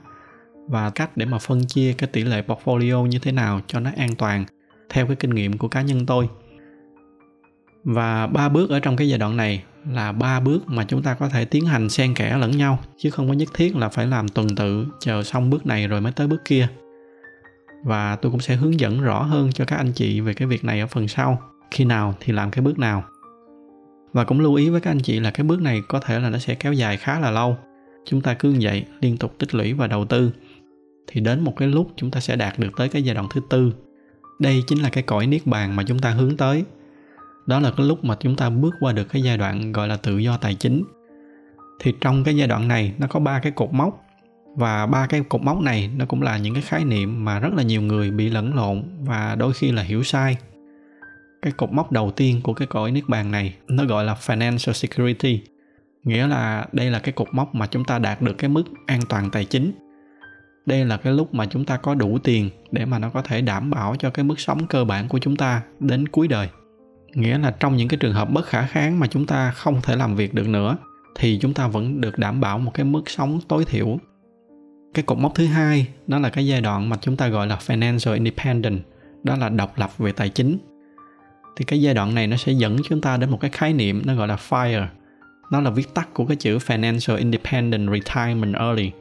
và 0.68 0.90
cách 0.90 1.18
để 1.18 1.26
mà 1.26 1.38
phân 1.38 1.66
chia 1.68 1.94
cái 1.94 2.10
tỷ 2.14 2.24
lệ 2.24 2.44
portfolio 2.48 3.06
như 3.06 3.20
thế 3.20 3.32
nào 3.32 3.62
cho 3.68 3.80
nó 3.80 3.90
an 3.98 4.16
toàn 4.16 4.46
theo 4.90 5.08
cái 5.08 5.16
kinh 5.16 5.30
nghiệm 5.30 5.58
của 5.58 5.68
cá 5.68 5.82
nhân 5.82 6.06
tôi. 6.06 6.30
Và 7.84 8.28
ba 8.28 8.50
bước 8.50 8.70
ở 8.70 8.80
trong 8.80 8.96
cái 8.96 9.10
giai 9.10 9.20
đoạn 9.20 9.38
này 9.38 9.64
là 9.92 10.12
ba 10.12 10.40
bước 10.40 10.60
mà 10.68 10.86
chúng 10.86 11.04
ta 11.04 11.14
có 11.14 11.30
thể 11.30 11.46
tiến 11.46 11.66
hành 11.66 11.90
xen 11.90 12.14
kẽ 12.14 12.38
lẫn 12.38 12.58
nhau, 12.58 12.80
chứ 12.98 13.10
không 13.10 13.28
có 13.28 13.34
nhất 13.34 13.50
thiết 13.54 13.76
là 13.76 13.90
phải 13.90 14.08
làm 14.08 14.28
tuần 14.28 14.56
tự 14.56 14.88
chờ 15.00 15.24
xong 15.24 15.50
bước 15.50 15.66
này 15.66 15.88
rồi 15.88 16.02
mới 16.02 16.12
tới 16.12 16.28
bước 16.28 16.42
kia. 16.46 16.68
Và 17.84 18.16
tôi 18.16 18.32
cũng 18.32 18.42
sẽ 18.42 18.56
hướng 18.56 18.80
dẫn 18.80 19.02
rõ 19.02 19.24
hơn 19.24 19.52
cho 19.52 19.66
các 19.66 19.76
anh 19.76 19.92
chị 19.92 20.20
về 20.20 20.34
cái 20.34 20.48
việc 20.48 20.64
này 20.64 20.80
ở 20.80 20.88
phần 20.88 21.08
sau. 21.08 21.42
Khi 21.72 21.86
nào 21.86 22.16
thì 22.20 22.34
làm 22.34 22.52
cái 22.52 22.62
bước 22.62 22.80
nào 22.80 23.04
và 24.14 24.24
cũng 24.24 24.40
lưu 24.40 24.56
ý 24.56 24.70
với 24.70 24.82
các 24.82 24.92
anh 24.92 25.00
chị 25.00 25.20
là 25.20 25.32
cái 25.32 25.44
bước 25.44 25.62
này 25.62 25.82
có 25.88 26.00
thể 26.00 26.20
là 26.20 26.30
nó 26.30 26.38
sẽ 26.38 26.56
kéo 26.56 26.74
dài 26.74 26.98
khá 26.98 27.20
là 27.20 27.32
lâu. 27.32 27.58
Chúng 28.06 28.22
ta 28.22 28.34
cứ 28.34 28.52
như 28.52 28.60
vậy 28.62 28.86
liên 29.02 29.18
tục 29.18 29.36
tích 29.40 29.56
lũy 29.56 29.74
và 29.74 29.88
đầu 29.88 30.06
tư. 30.06 30.32
Thì 31.08 31.22
đến 31.22 31.44
một 31.44 31.54
cái 31.58 31.68
lúc 31.68 31.92
chúng 31.96 32.12
ta 32.12 32.20
sẽ 32.20 32.36
đạt 32.36 32.60
được 32.60 32.70
tới 32.78 32.90
cái 32.90 33.04
giai 33.04 33.16
đoạn 33.16 33.28
thứ 33.34 33.42
tư. 33.50 33.74
Đây 34.40 34.64
chính 34.68 34.82
là 34.82 34.90
cái 34.90 35.04
cõi 35.04 35.28
niết 35.28 35.48
bàn 35.48 35.76
mà 35.76 35.84
chúng 35.88 36.00
ta 36.00 36.10
hướng 36.10 36.38
tới. 36.38 36.64
Đó 37.46 37.60
là 37.60 37.72
cái 37.78 37.86
lúc 37.86 38.04
mà 38.04 38.16
chúng 38.20 38.36
ta 38.36 38.50
bước 38.50 38.74
qua 38.80 38.94
được 38.94 39.04
cái 39.04 39.22
giai 39.22 39.38
đoạn 39.38 39.72
gọi 39.72 39.88
là 39.88 39.98
tự 39.98 40.18
do 40.18 40.38
tài 40.38 40.56
chính. 40.56 40.84
Thì 41.80 41.94
trong 42.02 42.24
cái 42.24 42.36
giai 42.36 42.48
đoạn 42.48 42.68
này, 42.68 42.94
nó 42.98 43.08
có 43.08 43.20
ba 43.20 43.40
cái 43.40 43.52
cột 43.52 43.74
mốc. 43.74 44.04
Và 44.56 44.86
ba 44.86 45.08
cái 45.08 45.24
cột 45.30 45.42
mốc 45.42 45.62
này 45.62 45.90
nó 45.98 46.06
cũng 46.06 46.22
là 46.22 46.38
những 46.38 46.54
cái 46.54 46.64
khái 46.64 46.86
niệm 46.86 47.26
mà 47.26 47.40
rất 47.40 47.54
là 47.54 47.64
nhiều 47.64 47.82
người 47.82 48.12
bị 48.12 48.30
lẫn 48.30 48.56
lộn 48.56 48.84
và 49.00 49.36
đôi 49.36 49.54
khi 49.54 49.72
là 49.72 49.84
hiểu 49.84 50.04
sai 50.04 50.38
cái 51.42 51.54
cột 51.58 51.72
mốc 51.72 51.92
đầu 51.92 52.12
tiên 52.12 52.42
của 52.44 52.54
cái 52.54 52.68
cõi 52.68 52.92
niết 52.92 53.04
bàn 53.08 53.32
này, 53.32 53.54
nó 53.68 53.86
gọi 53.86 54.06
là 54.06 54.16
financial 54.26 54.74
security. 54.74 55.42
Nghĩa 56.04 56.28
là 56.28 56.68
đây 56.72 56.92
là 56.92 57.00
cái 57.00 57.12
cột 57.12 57.28
mốc 57.32 57.56
mà 57.56 57.68
chúng 57.68 57.86
ta 57.86 58.00
đạt 58.00 58.22
được 58.22 58.34
cái 58.38 58.50
mức 58.50 58.64
an 58.86 59.02
toàn 59.10 59.30
tài 59.32 59.46
chính. 59.46 59.72
Đây 60.66 60.86
là 60.86 60.98
cái 60.98 61.14
lúc 61.14 61.34
mà 61.34 61.46
chúng 61.46 61.66
ta 61.66 61.78
có 61.78 61.96
đủ 61.96 62.18
tiền 62.24 62.50
để 62.72 62.86
mà 62.86 63.00
nó 63.00 63.10
có 63.10 63.22
thể 63.22 63.42
đảm 63.42 63.70
bảo 63.70 63.96
cho 64.00 64.10
cái 64.10 64.26
mức 64.26 64.40
sống 64.40 64.68
cơ 64.68 64.86
bản 64.86 65.08
của 65.08 65.20
chúng 65.20 65.36
ta 65.36 65.62
đến 65.80 66.08
cuối 66.08 66.28
đời. 66.28 66.50
Nghĩa 67.14 67.38
là 67.38 67.52
trong 67.60 67.78
những 67.78 67.88
cái 67.88 67.98
trường 67.98 68.14
hợp 68.14 68.30
bất 68.32 68.46
khả 68.46 68.68
kháng 68.68 69.00
mà 69.00 69.08
chúng 69.08 69.26
ta 69.26 69.52
không 69.52 69.82
thể 69.82 69.96
làm 69.96 70.16
việc 70.16 70.34
được 70.34 70.48
nữa, 70.48 70.78
thì 71.16 71.40
chúng 71.42 71.54
ta 71.54 71.68
vẫn 71.68 72.02
được 72.02 72.18
đảm 72.18 72.42
bảo 72.42 72.60
một 72.60 72.72
cái 72.74 72.86
mức 72.86 73.10
sống 73.10 73.40
tối 73.48 73.66
thiểu. 73.66 73.98
Cái 74.94 75.04
cột 75.04 75.18
mốc 75.18 75.36
thứ 75.36 75.46
hai, 75.46 75.88
đó 76.08 76.20
là 76.20 76.30
cái 76.30 76.48
giai 76.48 76.62
đoạn 76.62 76.90
mà 76.90 76.98
chúng 77.02 77.18
ta 77.18 77.28
gọi 77.28 77.48
là 77.48 77.60
financial 77.68 78.14
independent 78.14 78.82
đó 79.24 79.38
là 79.38 79.50
độc 79.50 79.80
lập 79.80 79.98
về 79.98 80.12
tài 80.12 80.30
chính 80.30 80.58
thì 81.56 81.66
cái 81.66 81.82
giai 81.82 81.94
đoạn 81.94 82.16
này 82.16 82.28
nó 82.28 82.38
sẽ 82.38 82.52
dẫn 82.52 82.78
chúng 82.90 83.02
ta 83.02 83.18
đến 83.18 83.30
một 83.30 83.38
cái 83.42 83.52
khái 83.52 83.74
niệm 83.74 84.02
nó 84.06 84.16
gọi 84.16 84.28
là 84.28 84.38
FIRE. 84.50 84.86
Nó 85.52 85.62
là 85.62 85.70
viết 85.70 85.94
tắt 85.94 86.10
của 86.14 86.26
cái 86.26 86.38
chữ 86.38 86.58
Financial 86.58 87.18
Independent 87.18 87.90
Retirement 87.92 88.56
Early. 88.56 88.92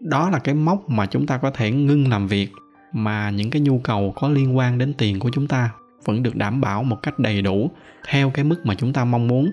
Đó 0.00 0.30
là 0.30 0.38
cái 0.38 0.54
mốc 0.54 0.90
mà 0.90 1.06
chúng 1.06 1.26
ta 1.26 1.38
có 1.38 1.50
thể 1.50 1.70
ngưng 1.70 2.08
làm 2.08 2.28
việc 2.28 2.50
mà 2.92 3.30
những 3.30 3.50
cái 3.50 3.62
nhu 3.62 3.78
cầu 3.78 4.12
có 4.16 4.28
liên 4.28 4.56
quan 4.56 4.78
đến 4.78 4.92
tiền 4.98 5.18
của 5.18 5.30
chúng 5.32 5.46
ta 5.46 5.70
vẫn 6.04 6.22
được 6.22 6.36
đảm 6.36 6.60
bảo 6.60 6.82
một 6.82 7.02
cách 7.02 7.18
đầy 7.18 7.42
đủ 7.42 7.70
theo 8.08 8.30
cái 8.30 8.44
mức 8.44 8.66
mà 8.66 8.74
chúng 8.74 8.92
ta 8.92 9.04
mong 9.04 9.28
muốn. 9.28 9.50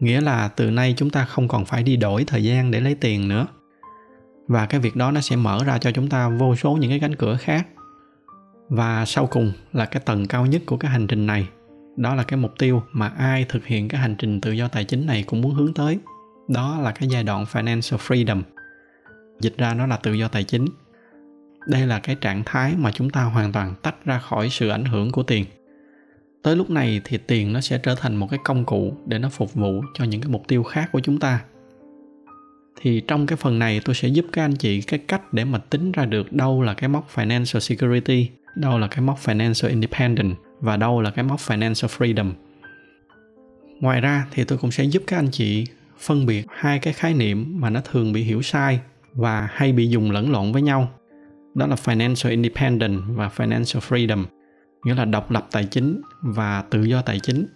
Nghĩa 0.00 0.20
là 0.20 0.48
từ 0.48 0.70
nay 0.70 0.94
chúng 0.96 1.10
ta 1.10 1.24
không 1.24 1.48
còn 1.48 1.64
phải 1.64 1.82
đi 1.82 1.96
đổi 1.96 2.24
thời 2.24 2.44
gian 2.44 2.70
để 2.70 2.80
lấy 2.80 2.94
tiền 2.94 3.28
nữa. 3.28 3.46
Và 4.48 4.66
cái 4.66 4.80
việc 4.80 4.96
đó 4.96 5.10
nó 5.10 5.20
sẽ 5.20 5.36
mở 5.36 5.64
ra 5.66 5.78
cho 5.78 5.90
chúng 5.90 6.08
ta 6.08 6.28
vô 6.28 6.56
số 6.56 6.72
những 6.72 6.90
cái 6.90 7.00
cánh 7.00 7.14
cửa 7.14 7.36
khác 7.36 7.66
và 8.68 9.04
sau 9.04 9.26
cùng 9.26 9.52
là 9.72 9.84
cái 9.84 10.02
tầng 10.06 10.26
cao 10.26 10.46
nhất 10.46 10.62
của 10.66 10.76
cái 10.76 10.90
hành 10.90 11.06
trình 11.06 11.26
này. 11.26 11.48
Đó 11.96 12.14
là 12.14 12.22
cái 12.22 12.36
mục 12.38 12.54
tiêu 12.58 12.82
mà 12.92 13.08
ai 13.08 13.44
thực 13.48 13.66
hiện 13.66 13.88
cái 13.88 14.00
hành 14.00 14.16
trình 14.18 14.40
tự 14.40 14.52
do 14.52 14.68
tài 14.68 14.84
chính 14.84 15.06
này 15.06 15.24
cũng 15.26 15.40
muốn 15.40 15.54
hướng 15.54 15.74
tới. 15.74 15.98
Đó 16.48 16.80
là 16.82 16.92
cái 16.92 17.08
giai 17.08 17.24
đoạn 17.24 17.44
financial 17.52 17.96
freedom. 17.96 18.42
Dịch 19.40 19.58
ra 19.58 19.74
nó 19.74 19.86
là 19.86 19.96
tự 19.96 20.12
do 20.12 20.28
tài 20.28 20.44
chính. 20.44 20.66
Đây 21.66 21.86
là 21.86 21.98
cái 21.98 22.16
trạng 22.20 22.42
thái 22.46 22.74
mà 22.76 22.92
chúng 22.92 23.10
ta 23.10 23.22
hoàn 23.22 23.52
toàn 23.52 23.74
tách 23.82 24.04
ra 24.04 24.18
khỏi 24.18 24.48
sự 24.50 24.68
ảnh 24.68 24.84
hưởng 24.84 25.12
của 25.12 25.22
tiền. 25.22 25.44
Tới 26.42 26.56
lúc 26.56 26.70
này 26.70 27.00
thì 27.04 27.18
tiền 27.18 27.52
nó 27.52 27.60
sẽ 27.60 27.78
trở 27.78 27.94
thành 27.94 28.16
một 28.16 28.30
cái 28.30 28.38
công 28.44 28.64
cụ 28.64 28.96
để 29.06 29.18
nó 29.18 29.28
phục 29.28 29.54
vụ 29.54 29.84
cho 29.94 30.04
những 30.04 30.20
cái 30.20 30.30
mục 30.30 30.42
tiêu 30.48 30.62
khác 30.62 30.88
của 30.92 31.00
chúng 31.00 31.18
ta. 31.18 31.40
Thì 32.80 33.00
trong 33.00 33.26
cái 33.26 33.36
phần 33.36 33.58
này 33.58 33.80
tôi 33.84 33.94
sẽ 33.94 34.08
giúp 34.08 34.26
các 34.32 34.44
anh 34.44 34.56
chị 34.56 34.80
cái 34.80 35.00
cách 35.08 35.32
để 35.32 35.44
mà 35.44 35.58
tính 35.58 35.92
ra 35.92 36.04
được 36.04 36.32
đâu 36.32 36.62
là 36.62 36.74
cái 36.74 36.88
mốc 36.88 37.08
financial 37.14 37.58
security 37.58 38.30
đâu 38.56 38.78
là 38.78 38.86
cái 38.86 39.00
mốc 39.00 39.18
financial 39.24 39.68
independent 39.68 40.34
và 40.60 40.76
đâu 40.76 41.00
là 41.00 41.10
cái 41.10 41.24
mốc 41.24 41.40
financial 41.40 41.88
freedom? 41.88 42.32
Ngoài 43.80 44.00
ra 44.00 44.26
thì 44.30 44.44
tôi 44.44 44.58
cũng 44.58 44.70
sẽ 44.70 44.84
giúp 44.84 45.02
các 45.06 45.18
anh 45.18 45.28
chị 45.32 45.64
phân 45.98 46.26
biệt 46.26 46.46
hai 46.50 46.78
cái 46.78 46.92
khái 46.92 47.14
niệm 47.14 47.60
mà 47.60 47.70
nó 47.70 47.80
thường 47.80 48.12
bị 48.12 48.22
hiểu 48.22 48.42
sai 48.42 48.80
và 49.14 49.48
hay 49.52 49.72
bị 49.72 49.88
dùng 49.88 50.10
lẫn 50.10 50.32
lộn 50.32 50.52
với 50.52 50.62
nhau. 50.62 50.88
Đó 51.54 51.66
là 51.66 51.76
financial 51.84 52.30
independent 52.30 53.00
và 53.08 53.30
financial 53.36 53.80
freedom, 53.80 54.24
nghĩa 54.84 54.94
là 54.94 55.04
độc 55.04 55.30
lập 55.30 55.46
tài 55.50 55.64
chính 55.64 56.00
và 56.22 56.62
tự 56.70 56.82
do 56.82 57.02
tài 57.02 57.20
chính. 57.20 57.46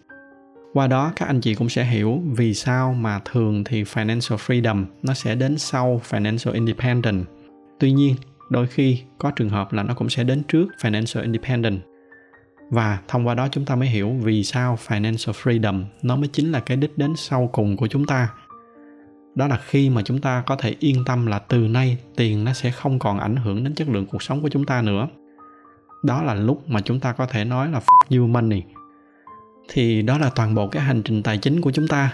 Qua 0.73 0.87
đó, 0.87 1.13
các 1.17 1.27
anh 1.27 1.41
chị 1.41 1.55
cũng 1.55 1.69
sẽ 1.69 1.85
hiểu 1.85 2.23
vì 2.27 2.55
sao 2.55 2.93
mà 2.93 3.21
thường 3.25 3.65
thì 3.65 3.83
financial 3.83 4.37
freedom 4.37 4.85
nó 5.03 5.15
sẽ 5.15 5.35
đến 5.35 5.59
sau 5.59 6.01
financial 6.11 6.53
independent 6.53 7.25
tuy 7.79 7.93
nhiên 7.93 8.15
đôi 8.51 8.67
khi 8.67 9.03
có 9.19 9.31
trường 9.31 9.49
hợp 9.49 9.73
là 9.73 9.83
nó 9.83 9.95
cũng 9.95 10.09
sẽ 10.09 10.25
đến 10.25 10.43
trước 10.49 10.67
financial 10.81 11.23
independent 11.23 11.81
và 12.71 12.99
thông 13.09 13.27
qua 13.27 13.35
đó 13.35 13.49
chúng 13.53 13.65
ta 13.65 13.77
mới 13.77 13.89
hiểu 13.89 14.11
vì 14.21 14.45
sao 14.45 14.79
financial 14.87 15.33
freedom 15.33 15.85
nó 16.03 16.17
mới 16.17 16.29
chính 16.29 16.53
là 16.53 16.61
cái 16.61 16.77
đích 16.77 16.99
đến 16.99 17.17
sau 17.17 17.51
cùng 17.53 17.77
của 17.77 17.87
chúng 17.87 18.07
ta. 18.07 18.29
Đó 19.35 19.49
là 19.49 19.57
khi 19.57 19.91
mà 19.91 20.03
chúng 20.03 20.21
ta 20.21 20.43
có 20.47 20.57
thể 20.57 20.75
yên 20.79 21.05
tâm 21.05 21.27
là 21.27 21.39
từ 21.39 21.59
nay 21.59 21.99
tiền 22.17 22.45
nó 22.45 22.53
sẽ 22.53 22.71
không 22.71 22.99
còn 22.99 23.19
ảnh 23.19 23.37
hưởng 23.37 23.65
đến 23.65 23.75
chất 23.75 23.89
lượng 23.89 24.07
cuộc 24.07 24.23
sống 24.23 24.43
của 24.43 24.49
chúng 24.49 24.65
ta 24.65 24.83
nữa. 24.83 25.09
Đó 26.05 26.23
là 26.23 26.35
lúc 26.35 26.69
mà 26.69 26.81
chúng 26.81 27.01
ta 27.01 27.13
có 27.13 27.27
thể 27.27 27.45
nói 27.45 27.69
là 27.69 27.81
fuck 27.81 28.21
you 28.21 28.27
money. 28.27 28.63
Thì 29.69 30.03
đó 30.03 30.19
là 30.19 30.31
toàn 30.35 30.55
bộ 30.55 30.69
cái 30.69 30.83
hành 30.83 31.03
trình 31.03 31.23
tài 31.23 31.39
chính 31.39 31.61
của 31.61 31.71
chúng 31.71 31.89
ta. 31.89 32.13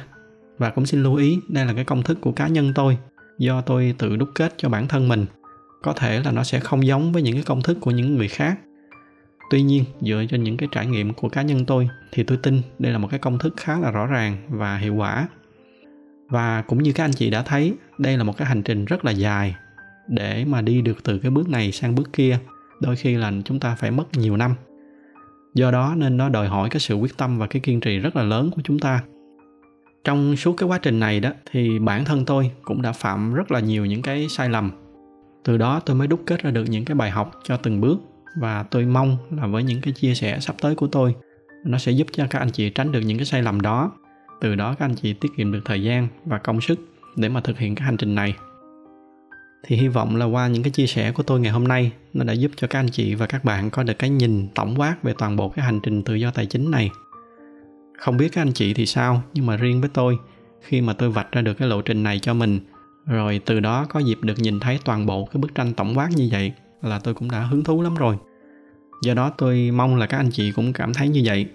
Và 0.59 0.71
cũng 0.71 0.87
xin 0.87 1.03
lưu 1.03 1.15
ý, 1.15 1.39
đây 1.49 1.67
là 1.67 1.73
cái 1.73 1.85
công 1.85 2.03
thức 2.03 2.19
của 2.21 2.33
cá 2.33 2.49
nhân 2.49 2.73
tôi. 2.75 2.99
Do 3.39 3.61
tôi 3.61 3.95
tự 3.99 4.17
đúc 4.17 4.29
kết 4.35 4.55
cho 4.57 4.69
bản 4.69 4.89
thân 4.89 5.09
mình 5.09 5.27
có 5.85 5.93
thể 5.93 6.21
là 6.21 6.33
nó 6.33 6.45
sẽ 6.45 6.61
không 6.61 6.87
giống 6.87 7.13
với 7.13 7.23
những 7.23 7.35
cái 7.35 7.43
công 7.43 7.63
thức 7.63 7.79
của 7.81 7.91
những 7.91 8.17
người 8.17 8.29
khác. 8.29 8.59
Tuy 9.51 9.63
nhiên, 9.63 9.85
dựa 10.01 10.25
trên 10.31 10.43
những 10.43 10.57
cái 10.57 10.69
trải 10.73 10.87
nghiệm 10.87 11.13
của 11.13 11.29
cá 11.29 11.43
nhân 11.43 11.65
tôi, 11.67 11.89
thì 12.13 12.23
tôi 12.23 12.39
tin 12.43 12.63
đây 12.79 12.93
là 12.93 12.99
một 12.99 13.09
cái 13.11 13.19
công 13.19 13.39
thức 13.39 13.55
khá 13.57 13.79
là 13.79 13.91
rõ 13.91 14.07
ràng 14.07 14.37
và 14.49 14.77
hiệu 14.77 14.95
quả. 14.95 15.29
Và 16.29 16.63
cũng 16.63 16.83
như 16.83 16.93
các 16.93 17.05
anh 17.05 17.13
chị 17.13 17.31
đã 17.31 17.43
thấy, 17.43 17.75
đây 17.99 18.17
là 18.17 18.25
một 18.25 18.37
cái 18.37 18.49
hành 18.49 18.63
trình 18.63 18.85
rất 18.85 19.05
là 19.05 19.11
dài 19.11 19.55
để 20.09 20.45
mà 20.45 20.63
đi 20.63 20.83
được 20.83 21.05
từ 21.05 21.19
cái 21.19 21.31
bước 21.31 21.49
này 21.49 21.73
sang 21.73 21.95
bước 21.95 22.13
kia. 22.13 22.39
Đôi 22.81 22.97
khi 22.97 23.15
là 23.15 23.33
chúng 23.45 23.61
ta 23.61 23.75
phải 23.75 23.91
mất 23.91 24.05
nhiều 24.17 24.37
năm. 24.37 24.55
Do 25.55 25.71
đó 25.71 25.95
nên 25.97 26.17
nó 26.17 26.29
đòi 26.29 26.49
hỏi 26.49 26.69
cái 26.71 26.81
sự 26.81 26.95
quyết 26.95 27.17
tâm 27.17 27.39
và 27.39 27.47
cái 27.47 27.61
kiên 27.61 27.81
trì 27.81 27.99
rất 27.99 28.17
là 28.17 28.23
lớn 28.23 28.51
của 28.51 28.63
chúng 28.65 28.79
ta. 28.79 29.03
Trong 30.05 30.37
suốt 30.37 30.53
cái 30.53 30.69
quá 30.69 30.79
trình 30.79 31.01
này 31.01 31.21
đó, 31.21 31.31
thì 31.51 31.79
bản 31.79 32.05
thân 32.05 32.25
tôi 32.25 32.51
cũng 32.63 32.83
đã 32.83 32.93
phạm 32.93 33.35
rất 33.35 33.53
là 33.53 33.61
nhiều 33.61 33.87
những 33.87 34.03
cái 34.03 34.27
sai 34.29 34.49
lầm 34.49 34.71
từ 35.45 35.57
đó 35.57 35.81
tôi 35.81 35.97
mới 35.97 36.07
đúc 36.07 36.23
kết 36.27 36.43
ra 36.43 36.51
được 36.51 36.65
những 36.65 36.85
cái 36.85 36.95
bài 36.95 37.11
học 37.11 37.41
cho 37.45 37.57
từng 37.57 37.81
bước. 37.81 37.99
Và 38.37 38.63
tôi 38.63 38.85
mong 38.85 39.17
là 39.31 39.47
với 39.47 39.63
những 39.63 39.81
cái 39.81 39.93
chia 39.93 40.15
sẻ 40.15 40.41
sắp 40.41 40.57
tới 40.61 40.75
của 40.75 40.87
tôi, 40.87 41.15
nó 41.65 41.79
sẽ 41.79 41.93
giúp 41.93 42.07
cho 42.13 42.27
các 42.31 42.39
anh 42.39 42.51
chị 42.51 42.71
tránh 42.71 42.93
được 42.93 43.01
những 43.01 43.19
cái 43.19 43.27
sai 43.27 43.43
lầm 43.43 43.61
đó. 43.61 43.93
Từ 44.41 44.55
đó 44.55 44.75
các 44.79 44.85
anh 44.85 44.95
chị 44.95 45.13
tiết 45.13 45.29
kiệm 45.37 45.53
được 45.53 45.61
thời 45.65 45.83
gian 45.83 46.09
và 46.25 46.39
công 46.39 46.61
sức 46.61 46.79
để 47.17 47.29
mà 47.29 47.41
thực 47.41 47.59
hiện 47.59 47.75
cái 47.75 47.85
hành 47.87 47.97
trình 47.97 48.15
này. 48.15 48.35
Thì 49.67 49.77
hy 49.77 49.89
vọng 49.89 50.17
là 50.17 50.25
qua 50.25 50.49
những 50.49 50.63
cái 50.63 50.71
chia 50.71 50.87
sẻ 50.87 51.13
của 51.13 51.23
tôi 51.23 51.41
ngày 51.41 51.53
hôm 51.53 51.65
nay, 51.65 51.93
nó 52.13 52.25
đã 52.25 52.33
giúp 52.33 52.51
cho 52.57 52.67
các 52.67 52.79
anh 52.79 52.89
chị 52.89 53.15
và 53.15 53.27
các 53.27 53.45
bạn 53.45 53.71
có 53.71 53.83
được 53.83 53.99
cái 53.99 54.11
nhìn 54.11 54.49
tổng 54.55 54.81
quát 54.81 55.03
về 55.03 55.15
toàn 55.19 55.37
bộ 55.37 55.49
cái 55.49 55.65
hành 55.65 55.81
trình 55.83 56.03
tự 56.03 56.15
do 56.15 56.31
tài 56.31 56.47
chính 56.47 56.71
này. 56.71 56.91
Không 57.99 58.17
biết 58.17 58.29
các 58.33 58.43
anh 58.43 58.53
chị 58.53 58.75
thì 58.75 58.87
sao, 58.87 59.23
nhưng 59.35 59.47
mà 59.47 59.57
riêng 59.57 59.81
với 59.81 59.91
tôi, 59.95 60.19
khi 60.61 60.81
mà 60.81 60.93
tôi 60.93 61.11
vạch 61.11 61.33
ra 61.33 61.43
được 61.43 61.55
cái 61.55 61.69
lộ 61.69 61.83
trình 61.83 62.03
này 62.03 62.19
cho 62.19 62.35
mình 62.35 62.61
rồi 63.07 63.41
từ 63.47 63.61
đó 63.61 63.87
có 63.89 64.01
dịp 64.01 64.19
được 64.23 64.39
nhìn 64.39 64.61
thấy 64.61 64.79
toàn 64.85 65.07
bộ 65.07 65.25
cái 65.25 65.41
bức 65.41 65.55
tranh 65.55 65.73
tổng 65.73 65.99
quát 65.99 66.09
như 66.17 66.29
vậy 66.33 66.53
là 66.83 66.99
tôi 66.99 67.15
cũng 67.15 67.31
đã 67.31 67.41
hứng 67.41 67.65
thú 67.65 67.83
lắm 67.83 67.95
rồi. 67.95 68.17
Do 69.03 69.15
đó 69.15 69.31
tôi 69.39 69.71
mong 69.71 69.97
là 69.97 70.07
các 70.07 70.17
anh 70.17 70.31
chị 70.31 70.53
cũng 70.53 70.73
cảm 70.73 70.95
thấy 70.95 71.09
như 71.09 71.23
vậy. 71.25 71.47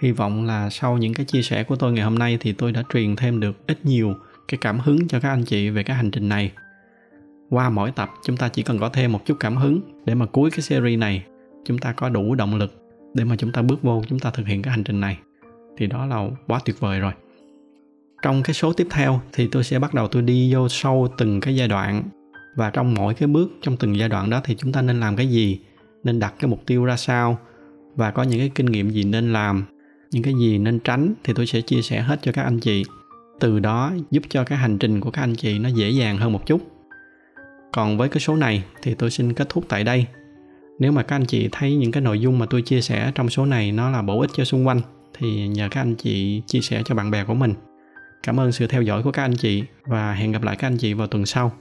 Hy 0.00 0.12
vọng 0.12 0.46
là 0.46 0.70
sau 0.70 0.98
những 0.98 1.14
cái 1.14 1.26
chia 1.26 1.42
sẻ 1.42 1.64
của 1.64 1.76
tôi 1.76 1.92
ngày 1.92 2.04
hôm 2.04 2.18
nay 2.18 2.38
thì 2.40 2.52
tôi 2.52 2.72
đã 2.72 2.82
truyền 2.92 3.16
thêm 3.16 3.40
được 3.40 3.66
ít 3.66 3.84
nhiều 3.84 4.14
cái 4.48 4.58
cảm 4.60 4.80
hứng 4.80 5.08
cho 5.08 5.20
các 5.20 5.28
anh 5.28 5.44
chị 5.44 5.70
về 5.70 5.82
cái 5.82 5.96
hành 5.96 6.10
trình 6.10 6.28
này. 6.28 6.52
Qua 7.50 7.70
mỗi 7.70 7.90
tập, 7.90 8.10
chúng 8.24 8.36
ta 8.36 8.48
chỉ 8.48 8.62
cần 8.62 8.78
có 8.78 8.88
thêm 8.88 9.12
một 9.12 9.26
chút 9.26 9.36
cảm 9.40 9.56
hứng 9.56 9.80
để 10.04 10.14
mà 10.14 10.26
cuối 10.26 10.50
cái 10.50 10.60
series 10.60 10.98
này 10.98 11.24
chúng 11.64 11.78
ta 11.78 11.92
có 11.92 12.08
đủ 12.08 12.34
động 12.34 12.56
lực 12.56 12.82
để 13.14 13.24
mà 13.24 13.36
chúng 13.36 13.52
ta 13.52 13.62
bước 13.62 13.82
vô, 13.82 14.02
chúng 14.08 14.18
ta 14.18 14.30
thực 14.30 14.46
hiện 14.46 14.62
cái 14.62 14.70
hành 14.70 14.84
trình 14.84 15.00
này. 15.00 15.18
Thì 15.76 15.86
đó 15.86 16.06
là 16.06 16.28
quá 16.46 16.60
tuyệt 16.64 16.80
vời 16.80 17.00
rồi 17.00 17.12
trong 18.22 18.42
cái 18.42 18.54
số 18.54 18.72
tiếp 18.72 18.86
theo 18.90 19.20
thì 19.32 19.46
tôi 19.46 19.64
sẽ 19.64 19.78
bắt 19.78 19.94
đầu 19.94 20.08
tôi 20.08 20.22
đi 20.22 20.54
vô 20.54 20.68
sâu 20.68 21.08
từng 21.18 21.40
cái 21.40 21.56
giai 21.56 21.68
đoạn. 21.68 22.02
Và 22.56 22.70
trong 22.70 22.94
mỗi 22.94 23.14
cái 23.14 23.26
bước 23.26 23.50
trong 23.62 23.76
từng 23.76 23.98
giai 23.98 24.08
đoạn 24.08 24.30
đó 24.30 24.40
thì 24.44 24.56
chúng 24.58 24.72
ta 24.72 24.82
nên 24.82 25.00
làm 25.00 25.16
cái 25.16 25.26
gì? 25.26 25.60
Nên 26.04 26.18
đặt 26.18 26.34
cái 26.38 26.48
mục 26.48 26.66
tiêu 26.66 26.84
ra 26.84 26.96
sao? 26.96 27.38
Và 27.96 28.10
có 28.10 28.22
những 28.22 28.38
cái 28.38 28.50
kinh 28.54 28.66
nghiệm 28.66 28.90
gì 28.90 29.04
nên 29.04 29.32
làm? 29.32 29.64
Những 30.10 30.22
cái 30.22 30.34
gì 30.34 30.58
nên 30.58 30.78
tránh 30.78 31.14
thì 31.24 31.32
tôi 31.36 31.46
sẽ 31.46 31.60
chia 31.60 31.82
sẻ 31.82 32.00
hết 32.00 32.18
cho 32.22 32.32
các 32.32 32.42
anh 32.42 32.60
chị. 32.60 32.84
Từ 33.40 33.60
đó 33.60 33.92
giúp 34.10 34.22
cho 34.28 34.44
cái 34.44 34.58
hành 34.58 34.78
trình 34.78 35.00
của 35.00 35.10
các 35.10 35.22
anh 35.22 35.34
chị 35.34 35.58
nó 35.58 35.68
dễ 35.68 35.90
dàng 35.90 36.18
hơn 36.18 36.32
một 36.32 36.46
chút. 36.46 36.60
Còn 37.72 37.98
với 37.98 38.08
cái 38.08 38.20
số 38.20 38.36
này 38.36 38.64
thì 38.82 38.94
tôi 38.94 39.10
xin 39.10 39.32
kết 39.32 39.48
thúc 39.48 39.64
tại 39.68 39.84
đây. 39.84 40.06
Nếu 40.78 40.92
mà 40.92 41.02
các 41.02 41.16
anh 41.16 41.26
chị 41.26 41.48
thấy 41.52 41.76
những 41.76 41.92
cái 41.92 42.02
nội 42.02 42.20
dung 42.20 42.38
mà 42.38 42.46
tôi 42.50 42.62
chia 42.62 42.80
sẻ 42.80 43.12
trong 43.14 43.30
số 43.30 43.46
này 43.46 43.72
nó 43.72 43.90
là 43.90 44.02
bổ 44.02 44.20
ích 44.20 44.30
cho 44.34 44.44
xung 44.44 44.66
quanh, 44.66 44.80
thì 45.18 45.48
nhờ 45.48 45.68
các 45.70 45.80
anh 45.80 45.94
chị 45.94 46.42
chia 46.46 46.60
sẻ 46.60 46.82
cho 46.84 46.94
bạn 46.94 47.10
bè 47.10 47.24
của 47.24 47.34
mình 47.34 47.54
cảm 48.22 48.40
ơn 48.40 48.52
sự 48.52 48.66
theo 48.66 48.82
dõi 48.82 49.02
của 49.02 49.12
các 49.12 49.22
anh 49.22 49.36
chị 49.36 49.64
và 49.84 50.12
hẹn 50.12 50.32
gặp 50.32 50.42
lại 50.42 50.56
các 50.56 50.66
anh 50.66 50.76
chị 50.76 50.94
vào 50.94 51.06
tuần 51.06 51.26
sau. 51.26 51.52